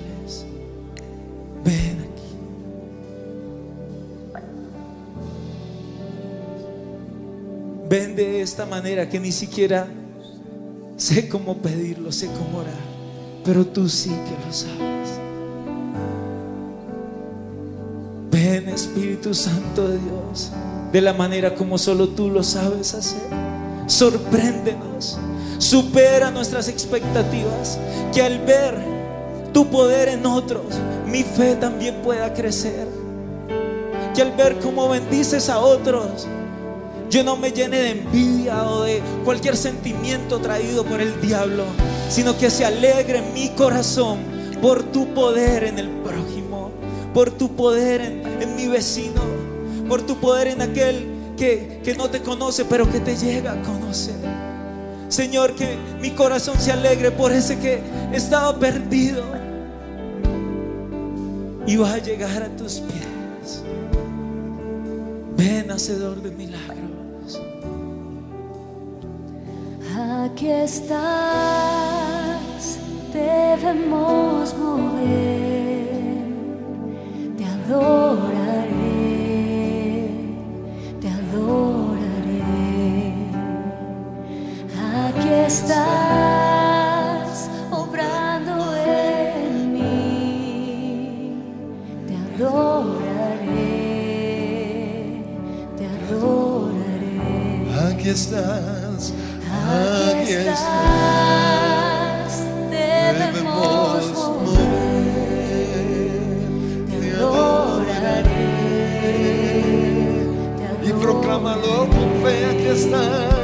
de 8.23 8.41
esta 8.41 8.65
manera 8.65 9.07
que 9.07 9.19
ni 9.19 9.31
siquiera 9.31 9.87
sé 10.97 11.29
cómo 11.29 11.57
pedirlo, 11.57 12.11
sé 12.11 12.27
cómo 12.27 12.59
orar, 12.59 12.73
pero 13.45 13.65
tú 13.65 13.87
sí 13.87 14.09
que 14.09 14.45
lo 14.45 14.51
sabes. 14.53 15.09
Ven 18.31 18.69
Espíritu 18.69 19.33
Santo 19.35 19.87
de 19.87 19.99
Dios, 19.99 20.51
de 20.91 21.01
la 21.01 21.13
manera 21.13 21.53
como 21.53 21.77
solo 21.77 22.09
tú 22.09 22.29
lo 22.29 22.43
sabes 22.43 22.95
hacer. 22.95 23.29
Sorpréndenos, 23.85 25.19
supera 25.59 26.31
nuestras 26.31 26.67
expectativas, 26.69 27.77
que 28.13 28.23
al 28.23 28.39
ver 28.39 28.75
tu 29.53 29.67
poder 29.67 30.09
en 30.09 30.25
otros, 30.25 30.65
mi 31.05 31.23
fe 31.23 31.55
también 31.55 32.01
pueda 32.01 32.33
crecer. 32.33 32.87
Que 34.15 34.23
al 34.23 34.31
ver 34.31 34.57
cómo 34.57 34.89
bendices 34.89 35.49
a 35.49 35.59
otros, 35.59 36.27
yo 37.09 37.23
no 37.23 37.37
me 37.37 37.51
llene 37.51 37.77
de 37.77 37.91
envidia 37.91 38.65
o 38.65 38.83
de 38.83 39.01
cualquier 39.23 39.55
sentimiento 39.55 40.39
traído 40.39 40.83
por 40.83 40.99
el 41.01 41.19
diablo, 41.21 41.63
sino 42.09 42.37
que 42.37 42.49
se 42.49 42.65
alegre 42.65 43.21
mi 43.33 43.49
corazón 43.49 44.19
por 44.61 44.83
tu 44.83 45.13
poder 45.13 45.63
en 45.63 45.79
el 45.79 45.89
prójimo, 45.89 46.71
por 47.13 47.31
tu 47.31 47.55
poder 47.55 48.01
en, 48.01 48.55
mi 48.55 48.67
vecino, 48.67 49.21
por 49.87 50.01
tu 50.01 50.17
poder 50.17 50.47
en 50.47 50.61
aquel 50.61 51.07
que, 51.37 51.81
que 51.83 51.95
no 51.95 52.09
te 52.09 52.21
conoce, 52.21 52.65
pero 52.65 52.89
que 52.91 52.99
te 52.99 53.15
llega 53.15 53.53
a 53.53 53.61
conocer. 53.61 54.15
Señor, 55.09 55.53
que 55.53 55.77
mi 56.01 56.11
corazón 56.11 56.59
se 56.59 56.71
alegre 56.71 57.11
por 57.11 57.31
ese 57.31 57.57
que 57.59 57.79
estaba 58.11 58.57
perdido 58.59 59.23
y 61.65 61.77
va 61.77 61.93
a 61.93 61.97
llegar 61.99 62.43
a 62.43 62.49
tus 62.49 62.79
pies. 62.79 63.63
Ven, 65.37 65.71
hacedor 65.71 66.21
de 66.21 66.31
milagros. 66.31 66.76
Aquí 69.99 70.45
estás, 70.51 70.97
debemos 73.11 74.55
mover, 74.55 75.87
te 77.35 77.43
adoraré, 77.43 78.67
te 81.01 81.09
adoraré. 81.09 82.43
Aquí 85.07 85.29
estás, 85.47 85.89
obrando 87.71 88.75
en 88.75 89.73
mí, 89.73 91.41
te 92.05 92.15
adoraré, 92.35 93.55
te 95.75 95.85
adoraré. 95.87 97.17
Aquí 97.89 98.09
estás 98.09 98.76
Aquí 99.69 100.31
estás, 100.31 101.65
debemos 102.71 104.13
volver, 104.13 104.61
te 106.89 106.97
adoraré, 107.17 108.31
te 110.61 110.69
adoraré. 110.71 110.87
Y 110.87 110.89
proclámalo 110.93 111.75
con 111.89 112.09
fe, 112.23 112.35
aquí 112.45 112.67
estás. 112.67 113.36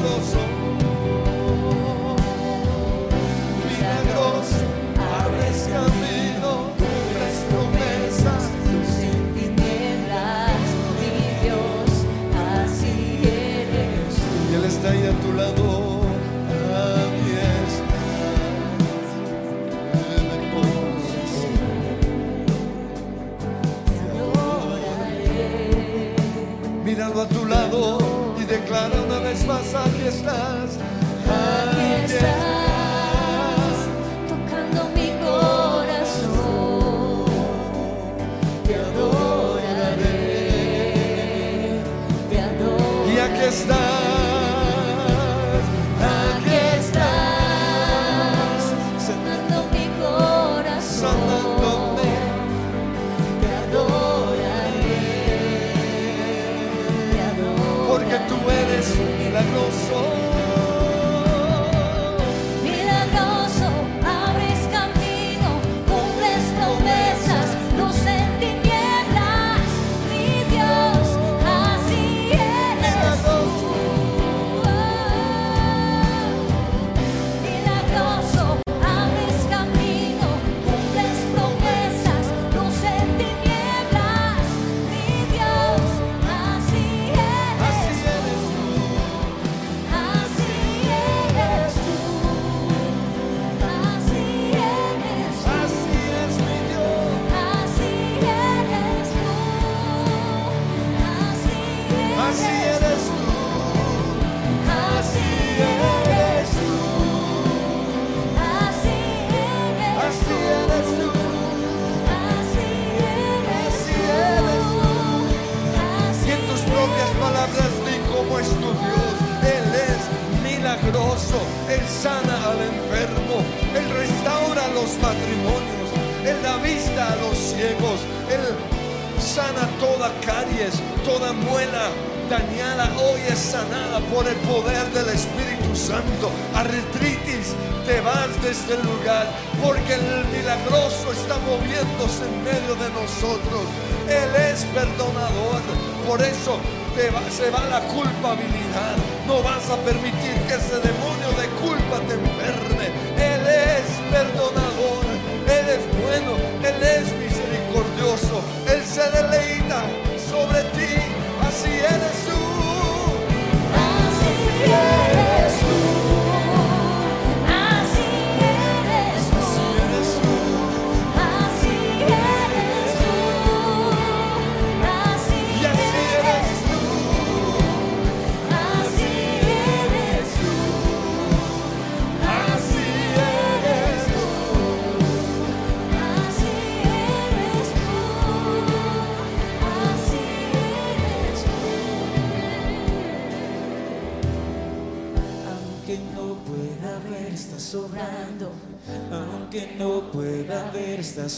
Dios, 0.00 0.26
mi 3.68 3.76
Dios, 4.08 4.46
abres 5.20 5.58
camino, 5.68 6.50
tus 6.78 7.34
promesas, 7.50 8.42
luces 8.72 9.04
en 9.04 9.24
ti, 9.34 9.46
y 11.02 11.08
Dios, 11.44 11.90
así 12.64 12.94
eres. 13.22 14.14
Y 14.50 14.54
Él 14.54 14.64
está 14.64 14.86
ahí 14.90 15.04
a 15.06 15.14
tu 15.20 15.30
lado, 15.34 15.66
a 16.74 16.84
mi 17.12 17.30
estás. 17.32 17.72
De 19.92 20.16
ver, 20.28 20.42
vos, 20.54 20.74
a 24.08 25.04
ver. 25.14 26.84
Miralo 26.84 27.18
a 27.20 27.28
tu 27.28 27.44
lado 27.46 27.98
y 28.40 28.44
declaro. 28.44 29.01
és, 29.32 29.42
faça 29.44 29.78
a. 29.78 30.61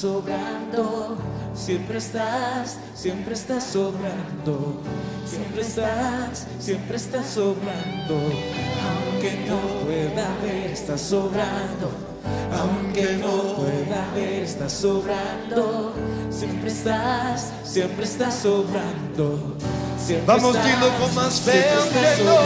sobrando. 0.04 1.16
Siempre 1.54 1.96
estás, 1.96 2.76
siempre 2.94 3.32
estás 3.32 3.64
sobrando. 3.64 4.82
Siempre 5.26 5.62
estás, 5.62 6.46
siempre 6.58 6.96
estás 6.96 7.26
sobrando. 7.26 8.16
Aunque 8.86 9.46
no 9.48 9.58
pueda 9.86 10.28
ver, 10.42 10.70
estás 10.72 11.00
sobrando. 11.00 11.90
Aunque 12.52 13.16
no 13.16 13.56
pueda 13.56 14.10
ver, 14.14 14.42
estás 14.42 14.72
sobrando. 14.72 15.94
Siempre 16.30 16.68
estás, 16.68 17.52
siempre 17.64 18.04
estás 18.04 18.34
sobrando. 18.34 19.56
Siempre 19.98 20.26
Vamos, 20.26 20.54
estás, 20.54 20.66
dilo 20.66 20.88
con 20.98 21.14
más 21.14 21.40
fe, 21.40 21.60
estás 21.60 21.80
aunque 21.80 22.24
no. 22.24 22.36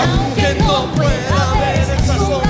Aunque 0.00 0.54
no 0.62 0.94
pueda 0.94 1.60
ver, 1.60 1.80
está 1.80 2.16
sobrando. 2.16 2.49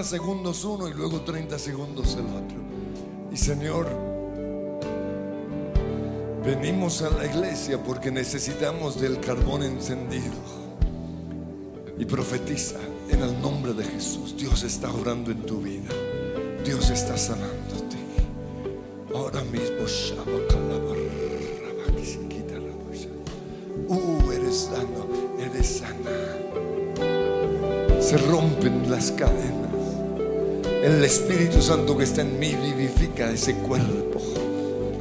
30 0.00 0.16
segundos 0.16 0.64
uno 0.64 0.88
y 0.88 0.94
luego 0.94 1.20
30 1.20 1.58
segundos 1.58 2.14
el 2.14 2.24
otro. 2.24 2.56
Y 3.30 3.36
Señor, 3.36 3.86
venimos 6.42 7.02
a 7.02 7.10
la 7.10 7.26
iglesia 7.26 7.82
porque 7.82 8.10
necesitamos 8.10 8.98
del 8.98 9.20
carbón 9.20 9.62
encendido. 9.62 10.32
Y 11.98 12.06
profetiza 12.06 12.78
en 13.10 13.20
el 13.20 13.42
nombre 13.42 13.74
de 13.74 13.84
Jesús. 13.84 14.34
Dios 14.38 14.62
está 14.62 14.90
orando 14.90 15.32
en 15.32 15.44
tu 15.44 15.60
vida. 15.60 15.90
Dios 16.64 16.88
está 16.88 17.18
sanándote. 17.18 17.59
Espíritu 31.10 31.60
Santo 31.60 31.98
que 31.98 32.04
está 32.04 32.20
en 32.20 32.38
mí 32.38 32.54
vivifica 32.54 33.28
ese 33.32 33.52
cuerpo. 33.54 34.20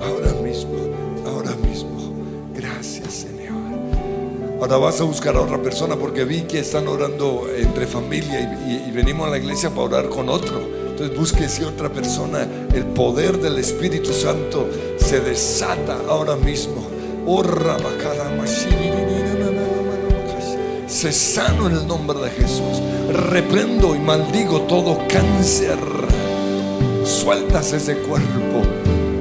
Ahora 0.02 0.34
mismo, 0.42 0.74
ahora 1.24 1.52
mismo. 1.58 2.16
Gracias, 2.52 3.14
Señor. 3.14 3.54
Ahora 4.60 4.78
vas 4.78 5.00
a 5.02 5.04
buscar 5.04 5.36
a 5.36 5.42
otra 5.42 5.62
persona 5.62 5.96
porque 5.98 6.24
vi 6.24 6.42
que 6.42 6.62
están 6.62 6.88
orando 6.88 7.48
entre 7.56 7.86
familia 7.86 8.42
y, 8.68 8.90
venimos 8.90 9.28
a 9.28 9.30
la 9.30 9.38
iglesia 9.38 9.70
para 9.70 9.84
orar 9.84 10.10
con 10.10 10.30
otro. 10.30 10.60
Entonces 10.90 11.16
busque 11.16 11.48
si 11.48 11.64
otra 11.64 11.90
persona, 11.90 12.48
el 12.74 12.86
poder 12.86 13.38
del 13.38 13.60
Espíritu 13.60 14.12
Santo 14.12 14.68
se 14.98 15.20
desata 15.20 16.00
ahora 16.08 16.36
mismo. 16.36 16.88
Oh, 17.28 17.44
Se 20.88 21.12
sano 21.12 21.68
en 21.68 21.76
el 21.76 21.88
nombre 21.88 22.20
de 22.20 22.32
Jesús. 22.32 22.82
Reprendo 23.30 23.96
y 23.96 24.00
maldigo 24.00 24.62
todo 24.62 24.98
cáncer. 25.08 25.78
Sueltas 27.10 27.74
ese 27.74 27.96
cuerpo. 27.98 28.62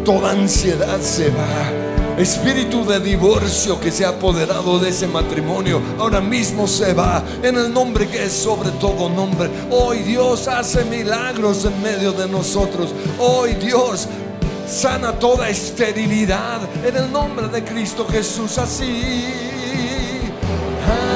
Toda 0.04 0.32
ansiedad 0.32 1.00
se 1.00 1.30
va. 1.30 2.18
Espíritu 2.18 2.84
de 2.84 3.00
divorcio 3.00 3.80
que 3.80 3.90
se 3.90 4.04
ha 4.04 4.10
apoderado 4.10 4.78
de 4.78 4.90
ese 4.90 5.06
matrimonio, 5.06 5.80
ahora 5.98 6.20
mismo 6.20 6.66
se 6.66 6.92
va 6.92 7.24
en 7.42 7.56
el 7.56 7.72
nombre 7.72 8.06
que 8.06 8.24
es 8.24 8.32
sobre 8.32 8.72
todo 8.72 9.08
nombre. 9.08 9.48
Hoy 9.70 10.00
Dios 10.00 10.48
hace 10.48 10.84
milagros 10.84 11.64
en 11.64 11.80
medio 11.80 12.12
de 12.12 12.28
nosotros. 12.28 12.90
Hoy 13.18 13.54
Dios 13.54 14.06
sana 14.66 15.12
toda 15.12 15.48
esterilidad 15.48 16.60
en 16.84 16.94
el 16.94 17.10
nombre 17.10 17.48
de 17.48 17.64
Cristo 17.64 18.06
Jesús. 18.06 18.58
Así, 18.58 19.14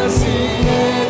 así 0.06 0.52
eres 0.66 1.01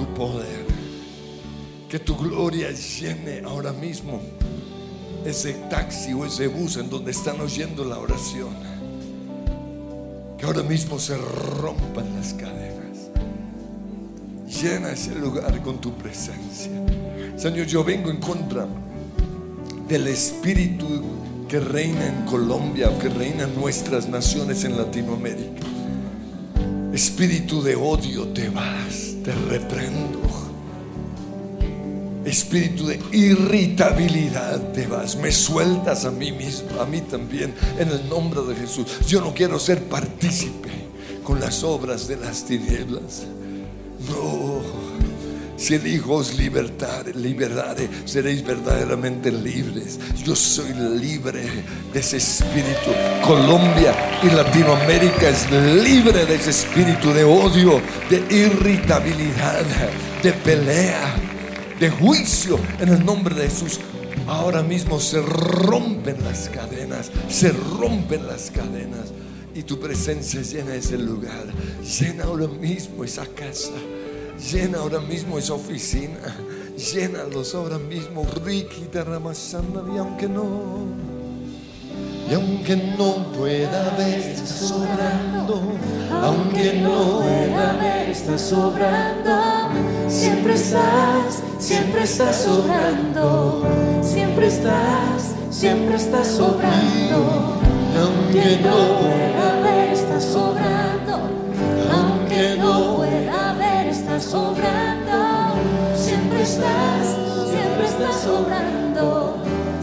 tu 0.00 0.06
poder, 0.14 0.64
que 1.86 1.98
tu 1.98 2.16
gloria 2.16 2.70
llene 2.70 3.42
ahora 3.44 3.70
mismo 3.70 4.22
ese 5.26 5.52
taxi 5.68 6.14
o 6.14 6.24
ese 6.24 6.46
bus 6.46 6.78
en 6.78 6.88
donde 6.88 7.10
están 7.10 7.38
oyendo 7.38 7.84
la 7.84 7.98
oración, 7.98 8.48
que 10.38 10.46
ahora 10.46 10.62
mismo 10.62 10.98
se 10.98 11.18
rompan 11.18 12.14
las 12.16 12.32
cadenas, 12.32 13.10
llena 14.48 14.92
ese 14.92 15.14
lugar 15.16 15.60
con 15.62 15.78
tu 15.82 15.92
presencia. 15.92 16.72
Señor, 17.36 17.66
yo 17.66 17.84
vengo 17.84 18.10
en 18.10 18.20
contra 18.20 18.66
del 19.86 20.06
espíritu 20.06 20.86
que 21.46 21.60
reina 21.60 22.06
en 22.06 22.24
Colombia 22.24 22.90
que 22.98 23.10
reina 23.10 23.44
en 23.44 23.54
nuestras 23.54 24.08
naciones 24.08 24.64
en 24.64 24.78
Latinoamérica. 24.78 25.66
Espíritu 26.94 27.60
de 27.62 27.76
odio, 27.76 28.28
te 28.28 28.48
vas, 28.48 29.09
te 29.24 29.32
reprendo. 29.48 30.20
Espíritu 32.24 32.86
de 32.86 33.00
irritabilidad, 33.12 34.72
te 34.72 34.86
vas, 34.86 35.16
me 35.16 35.32
sueltas 35.32 36.04
a 36.04 36.10
mí 36.10 36.32
mismo, 36.32 36.80
a 36.80 36.84
mí 36.84 37.00
también, 37.00 37.54
en 37.78 37.88
el 37.88 38.08
nombre 38.08 38.42
de 38.42 38.54
Jesús. 38.54 39.06
Yo 39.06 39.20
no 39.20 39.32
quiero 39.32 39.58
ser 39.58 39.82
partícipe 39.84 40.70
con 41.24 41.40
las 41.40 41.64
obras 41.64 42.06
de 42.06 42.16
las 42.16 42.44
tinieblas. 42.44 43.26
No. 44.08 44.59
Si 45.60 45.74
el 45.74 45.86
Hijo 45.86 46.14
os 46.14 46.38
libertare, 46.38 47.12
seréis 48.06 48.42
verdaderamente 48.42 49.30
libres. 49.30 50.00
Yo 50.24 50.34
soy 50.34 50.72
libre 50.72 51.42
de 51.92 52.00
ese 52.00 52.16
espíritu. 52.16 52.90
Colombia 53.26 53.94
y 54.22 54.30
Latinoamérica 54.30 55.28
es 55.28 55.50
libre 55.84 56.24
de 56.24 56.34
ese 56.36 56.48
espíritu 56.48 57.12
de 57.12 57.24
odio, 57.24 57.82
de 58.08 58.24
irritabilidad, 58.34 59.66
de 60.22 60.32
pelea, 60.32 61.14
de 61.78 61.90
juicio 61.90 62.58
en 62.80 62.88
el 62.88 63.04
nombre 63.04 63.34
de 63.34 63.50
Jesús. 63.50 63.80
Ahora 64.26 64.62
mismo 64.62 64.98
se 64.98 65.20
rompen 65.20 66.24
las 66.24 66.48
cadenas, 66.48 67.10
se 67.28 67.52
rompen 67.52 68.26
las 68.26 68.50
cadenas 68.50 69.12
y 69.54 69.62
tu 69.64 69.78
presencia 69.78 70.40
llena 70.40 70.74
ese 70.74 70.96
lugar, 70.96 71.44
llena 71.82 72.24
ahora 72.24 72.48
mismo 72.48 73.04
esa 73.04 73.26
casa. 73.26 73.72
Llena 74.40 74.78
ahora 74.78 75.00
mismo 75.00 75.38
esa 75.38 75.54
oficina. 75.54 76.18
Llénalos 76.76 77.54
ahora 77.54 77.78
mismo. 77.78 78.26
Ricky 78.44 78.88
Ramasana. 78.92 79.82
Y 79.94 79.98
aunque 79.98 80.28
no, 80.28 80.86
y 82.30 82.34
aunque 82.34 82.76
no 82.76 83.32
pueda 83.32 83.90
ver, 83.98 84.20
está 84.20 84.46
sobrando. 84.46 85.62
Aunque 86.12 86.74
no 86.74 87.18
pueda 87.18 87.72
ver, 87.72 88.10
está 88.10 88.38
sobrando. 88.38 89.68
Siempre 90.08 90.54
estás, 90.54 91.42
siempre 91.58 92.04
estás 92.04 92.36
sobrando. 92.36 93.66
Siempre 94.00 94.46
estás, 94.46 95.34
siempre 95.50 95.96
estás 95.96 96.28
sobrando. 96.28 97.58
Aunque 98.00 98.60
no 98.62 99.00
pueda 99.00 99.60
ver, 99.62 99.92
está 99.92 100.20
sobrando. 100.20 101.28
Aunque 101.92 102.56
no 102.58 102.96
pueda 102.96 103.19
Siempre 104.20 104.68
estás, 106.42 107.16
siempre 107.50 107.86
estás 107.86 108.20
sobrando. 108.22 109.36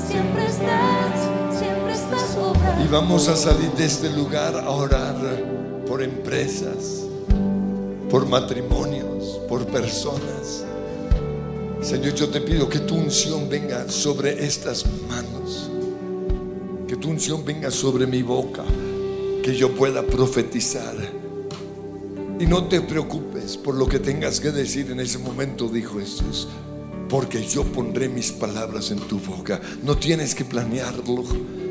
Siempre 0.08 0.46
estás, 0.46 1.58
siempre 1.58 1.94
estás. 1.94 2.38
Y 2.84 2.88
vamos 2.88 3.28
a 3.30 3.36
salir 3.36 3.72
de 3.72 3.86
este 3.86 4.12
lugar 4.12 4.56
a 4.56 4.70
orar 4.70 5.16
por 5.88 6.04
empresas, 6.04 7.08
por 8.12 8.28
matrimonios, 8.28 9.42
por 9.50 9.66
personas. 9.66 10.64
Señor, 11.82 12.14
yo 12.14 12.30
te 12.30 12.40
pido 12.40 12.70
que 12.70 12.78
tu 12.80 12.94
unción 12.96 13.50
venga 13.50 13.90
sobre 13.90 14.46
estas 14.46 14.86
manos. 15.10 15.72
Que 16.88 16.96
tu 16.96 17.10
unción 17.10 17.44
venga 17.44 17.72
sobre 17.72 18.06
mi 18.06 18.22
boca. 18.22 18.64
Que 19.44 19.56
yo 19.56 19.74
pueda 19.76 20.04
profetizar. 20.04 20.96
Y 22.40 22.46
no 22.46 22.66
te 22.66 22.82
preocupes 22.82 23.37
por 23.56 23.76
lo 23.76 23.88
que 23.88 24.00
tengas 24.00 24.42
que 24.42 24.52
decir 24.52 24.92
en 24.92 25.00
ese 25.00 25.20
momento, 25.20 25.70
dijo 25.70 26.00
Jesús. 26.00 26.48
Porque 27.08 27.46
yo 27.46 27.64
pondré 27.64 28.10
mis 28.10 28.32
palabras 28.32 28.92
en 28.92 29.00
tu 29.00 29.20
boca. 29.20 29.62
No 29.84 29.96
tienes 29.96 30.36
que 30.36 30.44
planearlo. 30.44 31.24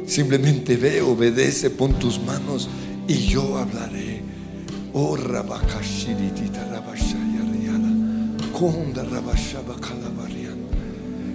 Simplemente 0.07 0.77
ve, 0.77 1.03
obedece, 1.03 1.68
pon 1.68 1.99
tus 1.99 2.18
manos 2.18 2.68
y 3.07 3.27
yo 3.27 3.59
hablaré. 3.59 4.22
Oh, 4.95 5.18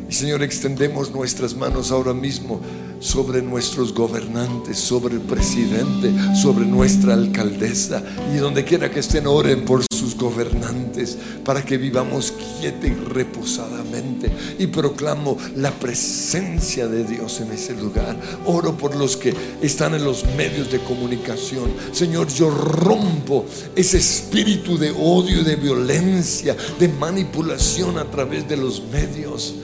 Señor, 0.09 0.43
extendemos 0.43 1.11
nuestras 1.11 1.55
manos 1.55 1.91
ahora 1.91 2.13
mismo 2.13 2.61
sobre 3.01 3.41
nuestros 3.41 3.93
gobernantes, 3.93 4.77
sobre 4.77 5.15
el 5.15 5.21
presidente, 5.21 6.13
sobre 6.39 6.65
nuestra 6.65 7.15
alcaldesa 7.15 8.01
y 8.33 8.37
donde 8.37 8.63
quiera 8.63 8.89
que 8.89 9.01
estén, 9.01 9.27
oren 9.27 9.65
por 9.65 9.83
sus 9.91 10.15
gobernantes 10.15 11.17
para 11.43 11.65
que 11.65 11.77
vivamos 11.77 12.31
quieta 12.59 12.87
y 12.87 12.93
reposadamente. 12.93 14.31
Y 14.59 14.67
proclamo 14.67 15.37
la 15.57 15.71
presencia 15.71 16.87
de 16.87 17.03
Dios 17.03 17.41
en 17.41 17.51
ese 17.51 17.75
lugar. 17.75 18.15
Oro 18.45 18.77
por 18.77 18.95
los 18.95 19.17
que 19.17 19.33
están 19.61 19.95
en 19.95 20.05
los 20.05 20.23
medios 20.37 20.71
de 20.71 20.79
comunicación. 20.79 21.71
Señor, 21.91 22.27
yo 22.29 22.49
rompo 22.49 23.45
ese 23.75 23.97
espíritu 23.97 24.77
de 24.77 24.91
odio 24.91 25.43
de 25.43 25.55
violencia, 25.55 26.55
de 26.79 26.87
manipulación 26.87 27.97
a 27.97 28.05
través 28.05 28.47
de 28.47 28.57
los 28.57 28.83
medios. 28.91 29.55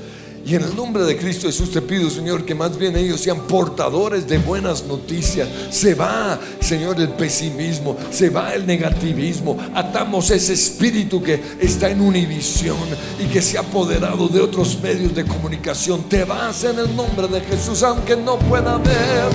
Y 0.47 0.55
en 0.55 0.63
el 0.63 0.77
nombre 0.77 1.03
de 1.03 1.17
Cristo 1.17 1.47
Jesús 1.47 1.71
te 1.71 1.81
pido, 1.81 2.09
Señor, 2.09 2.45
que 2.45 2.55
más 2.55 2.77
bien 2.77 2.95
ellos 2.95 3.19
sean 3.19 3.41
portadores 3.47 4.25
de 4.29 4.37
buenas 4.37 4.85
noticias. 4.85 5.45
Se 5.71 5.93
va, 5.93 6.39
Señor, 6.61 7.01
el 7.01 7.09
pesimismo, 7.09 7.97
se 8.11 8.29
va 8.29 8.53
el 8.53 8.65
negativismo. 8.65 9.57
Atamos 9.75 10.31
ese 10.31 10.53
espíritu 10.53 11.21
que 11.21 11.41
está 11.59 11.89
en 11.89 11.99
Univisión 11.99 12.77
y 13.19 13.25
que 13.25 13.41
se 13.41 13.57
ha 13.57 13.61
apoderado 13.61 14.29
de 14.29 14.39
otros 14.39 14.79
medios 14.81 15.13
de 15.13 15.25
comunicación. 15.25 16.03
Te 16.03 16.23
vas 16.23 16.63
en 16.63 16.79
el 16.79 16.95
nombre 16.95 17.27
de 17.27 17.41
Jesús, 17.41 17.83
aunque 17.83 18.15
no 18.15 18.39
pueda 18.39 18.77
ver. 18.77 19.27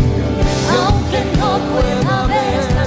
Aunque 0.71 1.25
no 1.39 1.59
pueda 1.75 2.27
ver, 2.27 2.82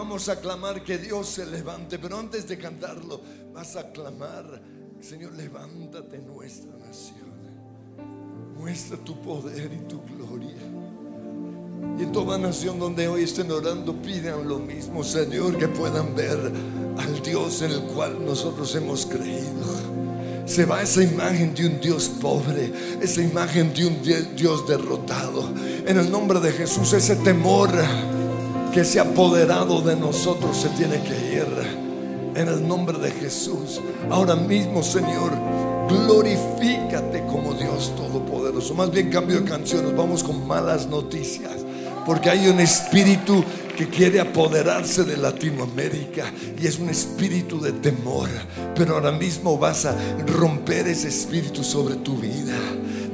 vamos 0.00 0.30
a 0.30 0.36
clamar 0.40 0.82
que 0.82 0.96
Dios 0.96 1.28
se 1.28 1.44
levante, 1.44 1.98
pero 1.98 2.18
antes 2.18 2.48
de 2.48 2.56
cantarlo, 2.56 3.20
vas 3.52 3.76
a 3.76 3.92
clamar, 3.92 4.62
Señor, 4.98 5.34
levántate 5.34 6.18
nuestra 6.20 6.70
nación, 6.78 7.28
muestra 8.56 8.96
tu 8.96 9.20
poder 9.20 9.70
y 9.70 9.86
tu 9.86 10.00
gloria. 10.00 10.56
Y 11.98 12.02
en 12.04 12.12
toda 12.12 12.38
nación 12.38 12.78
donde 12.78 13.08
hoy 13.08 13.24
estén 13.24 13.50
orando, 13.52 13.92
pidan 14.00 14.48
lo 14.48 14.58
mismo, 14.58 15.04
Señor, 15.04 15.58
que 15.58 15.68
puedan 15.68 16.14
ver 16.14 16.50
al 16.96 17.22
Dios 17.22 17.60
en 17.60 17.72
el 17.72 17.82
cual 17.82 18.24
nosotros 18.24 18.74
hemos 18.74 19.04
creído. 19.04 19.90
Se 20.46 20.64
va 20.64 20.80
esa 20.82 21.02
imagen 21.02 21.54
de 21.54 21.66
un 21.66 21.78
Dios 21.78 22.08
pobre, 22.08 22.72
esa 23.02 23.20
imagen 23.20 23.72
de 23.74 23.86
un 23.86 24.02
di- 24.02 24.34
Dios 24.34 24.66
derrotado. 24.66 25.46
En 25.86 25.98
el 25.98 26.10
nombre 26.10 26.40
de 26.40 26.52
Jesús, 26.52 26.94
ese 26.94 27.16
temor 27.16 27.70
que 28.72 28.84
se 28.84 29.00
ha 29.00 29.02
apoderado 29.02 29.80
de 29.80 29.96
nosotros 29.96 30.56
se 30.56 30.68
tiene 30.70 31.02
que 31.02 31.34
ir. 31.34 31.90
En 32.34 32.46
el 32.46 32.66
nombre 32.66 32.96
de 32.98 33.10
Jesús. 33.10 33.80
Ahora 34.08 34.36
mismo, 34.36 34.82
Señor, 34.84 35.32
glorifícate 35.88 37.24
como 37.26 37.54
Dios 37.54 37.92
Todopoderoso. 37.96 38.74
Más 38.74 38.90
bien 38.90 39.10
cambio 39.10 39.40
de 39.40 39.48
canciones, 39.48 39.96
vamos 39.96 40.22
con 40.22 40.46
malas 40.46 40.86
noticias. 40.86 41.52
Porque 42.06 42.30
hay 42.30 42.46
un 42.46 42.60
espíritu 42.60 43.44
que 43.76 43.88
quiere 43.88 44.20
apoderarse 44.20 45.02
de 45.02 45.16
Latinoamérica 45.16 46.32
y 46.60 46.66
es 46.66 46.78
un 46.78 46.88
espíritu 46.88 47.60
de 47.60 47.72
temor. 47.72 48.28
Pero 48.76 48.94
ahora 48.94 49.10
mismo 49.10 49.58
vas 49.58 49.84
a 49.84 49.96
romper 50.26 50.86
ese 50.86 51.08
espíritu 51.08 51.64
sobre 51.64 51.96
tu 51.96 52.16
vida 52.16 52.56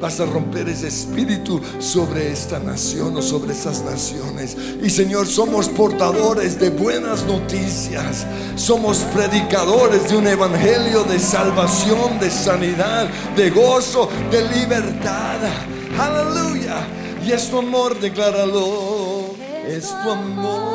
vas 0.00 0.20
a 0.20 0.26
romper 0.26 0.68
ese 0.68 0.88
espíritu 0.88 1.60
sobre 1.78 2.32
esta 2.32 2.58
nación 2.58 3.16
o 3.16 3.22
sobre 3.22 3.52
esas 3.52 3.82
naciones. 3.82 4.56
Y 4.82 4.90
Señor, 4.90 5.26
somos 5.26 5.68
portadores 5.68 6.58
de 6.58 6.70
buenas 6.70 7.24
noticias. 7.24 8.26
Somos 8.56 8.98
predicadores 9.14 10.08
de 10.08 10.16
un 10.16 10.26
evangelio 10.26 11.04
de 11.04 11.18
salvación, 11.18 12.18
de 12.20 12.30
sanidad, 12.30 13.08
de 13.36 13.50
gozo, 13.50 14.08
de 14.30 14.42
libertad. 14.48 15.38
Aleluya. 15.98 16.86
Y 17.26 17.32
es 17.32 17.50
tu 17.50 17.58
amor, 17.58 17.98
decláralo. 17.98 19.34
Es 19.66 19.88
tu 19.88 20.10
amor. 20.10 20.65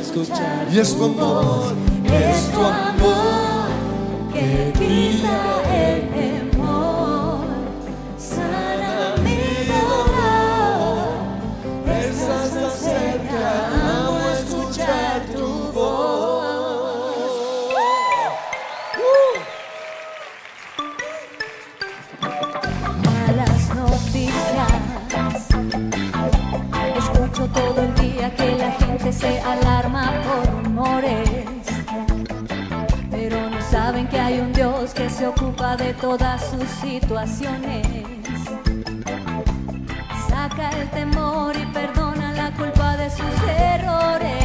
escuchar 0.00 0.68
y 0.72 0.78
es 0.78 0.96
tu 0.96 1.04
amor, 1.04 1.74
es 2.04 2.52
tu 2.52 2.60
amor 2.64 3.68
que 4.32 4.72
quita 4.78 5.62
el 5.72 6.33
gente 29.04 29.12
se 29.18 29.40
alarma 29.40 30.12
por 30.22 30.64
rumores, 30.64 31.28
pero 33.10 33.50
no 33.50 33.60
saben 33.60 34.08
que 34.08 34.18
hay 34.18 34.40
un 34.40 34.50
Dios 34.52 34.94
que 34.94 35.10
se 35.10 35.26
ocupa 35.26 35.76
de 35.76 35.92
todas 35.94 36.40
sus 36.50 36.66
situaciones. 36.80 37.86
Saca 40.28 40.70
el 40.70 40.88
temor 40.88 41.54
y 41.54 41.66
perdona 41.66 42.32
la 42.32 42.50
culpa 42.52 42.96
de 42.96 43.10
sus 43.10 43.42
errores. 43.46 44.43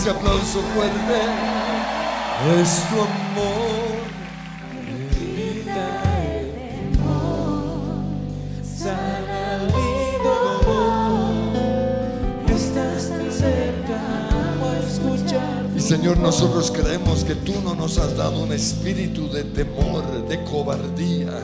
ese 0.00 0.08
aplauso 0.08 0.62
fuerte 0.74 1.20
es 2.58 2.88
tu 2.88 2.94
amor. 3.02 3.90
y 15.76 15.80
Señor, 15.80 16.18
nosotros 16.18 16.70
creemos 16.70 17.24
que 17.24 17.34
tú 17.34 17.52
no 17.62 17.74
nos 17.74 17.98
has 17.98 18.16
dado 18.16 18.42
un 18.42 18.52
espíritu 18.52 19.28
de 19.30 19.44
temor, 19.44 20.26
de 20.28 20.42
cobardía, 20.44 21.42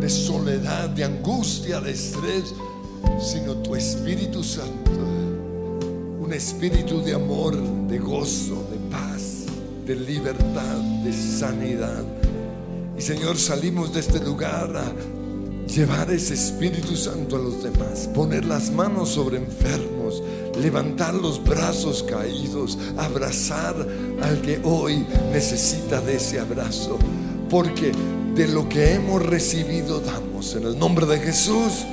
de 0.00 0.10
soledad, 0.10 0.88
de 0.88 1.04
angustia, 1.04 1.80
de 1.80 1.92
estrés, 1.92 2.54
sino 3.20 3.54
tu 3.58 3.76
Espíritu 3.76 4.42
Santo 4.42 5.07
espíritu 6.38 7.02
de 7.02 7.14
amor, 7.14 7.56
de 7.88 7.98
gozo, 7.98 8.64
de 8.70 8.78
paz, 8.90 9.46
de 9.84 9.96
libertad, 9.96 10.76
de 11.02 11.12
sanidad. 11.12 12.04
Y 12.96 13.02
Señor, 13.02 13.36
salimos 13.36 13.92
de 13.92 14.00
este 14.00 14.20
lugar 14.20 14.70
a 14.76 14.92
llevar 15.66 16.10
ese 16.12 16.34
Espíritu 16.34 16.94
Santo 16.94 17.36
a 17.36 17.40
los 17.40 17.64
demás, 17.64 18.08
poner 18.14 18.44
las 18.44 18.70
manos 18.70 19.08
sobre 19.08 19.38
enfermos, 19.38 20.22
levantar 20.62 21.12
los 21.14 21.42
brazos 21.42 22.04
caídos, 22.04 22.78
abrazar 22.96 23.74
al 24.22 24.40
que 24.40 24.60
hoy 24.62 25.04
necesita 25.32 26.00
de 26.00 26.16
ese 26.16 26.38
abrazo, 26.38 26.98
porque 27.50 27.90
de 28.36 28.46
lo 28.46 28.68
que 28.68 28.94
hemos 28.94 29.26
recibido 29.26 29.98
damos. 29.98 30.54
En 30.54 30.62
el 30.62 30.78
nombre 30.78 31.04
de 31.04 31.18
Jesús. 31.18 31.84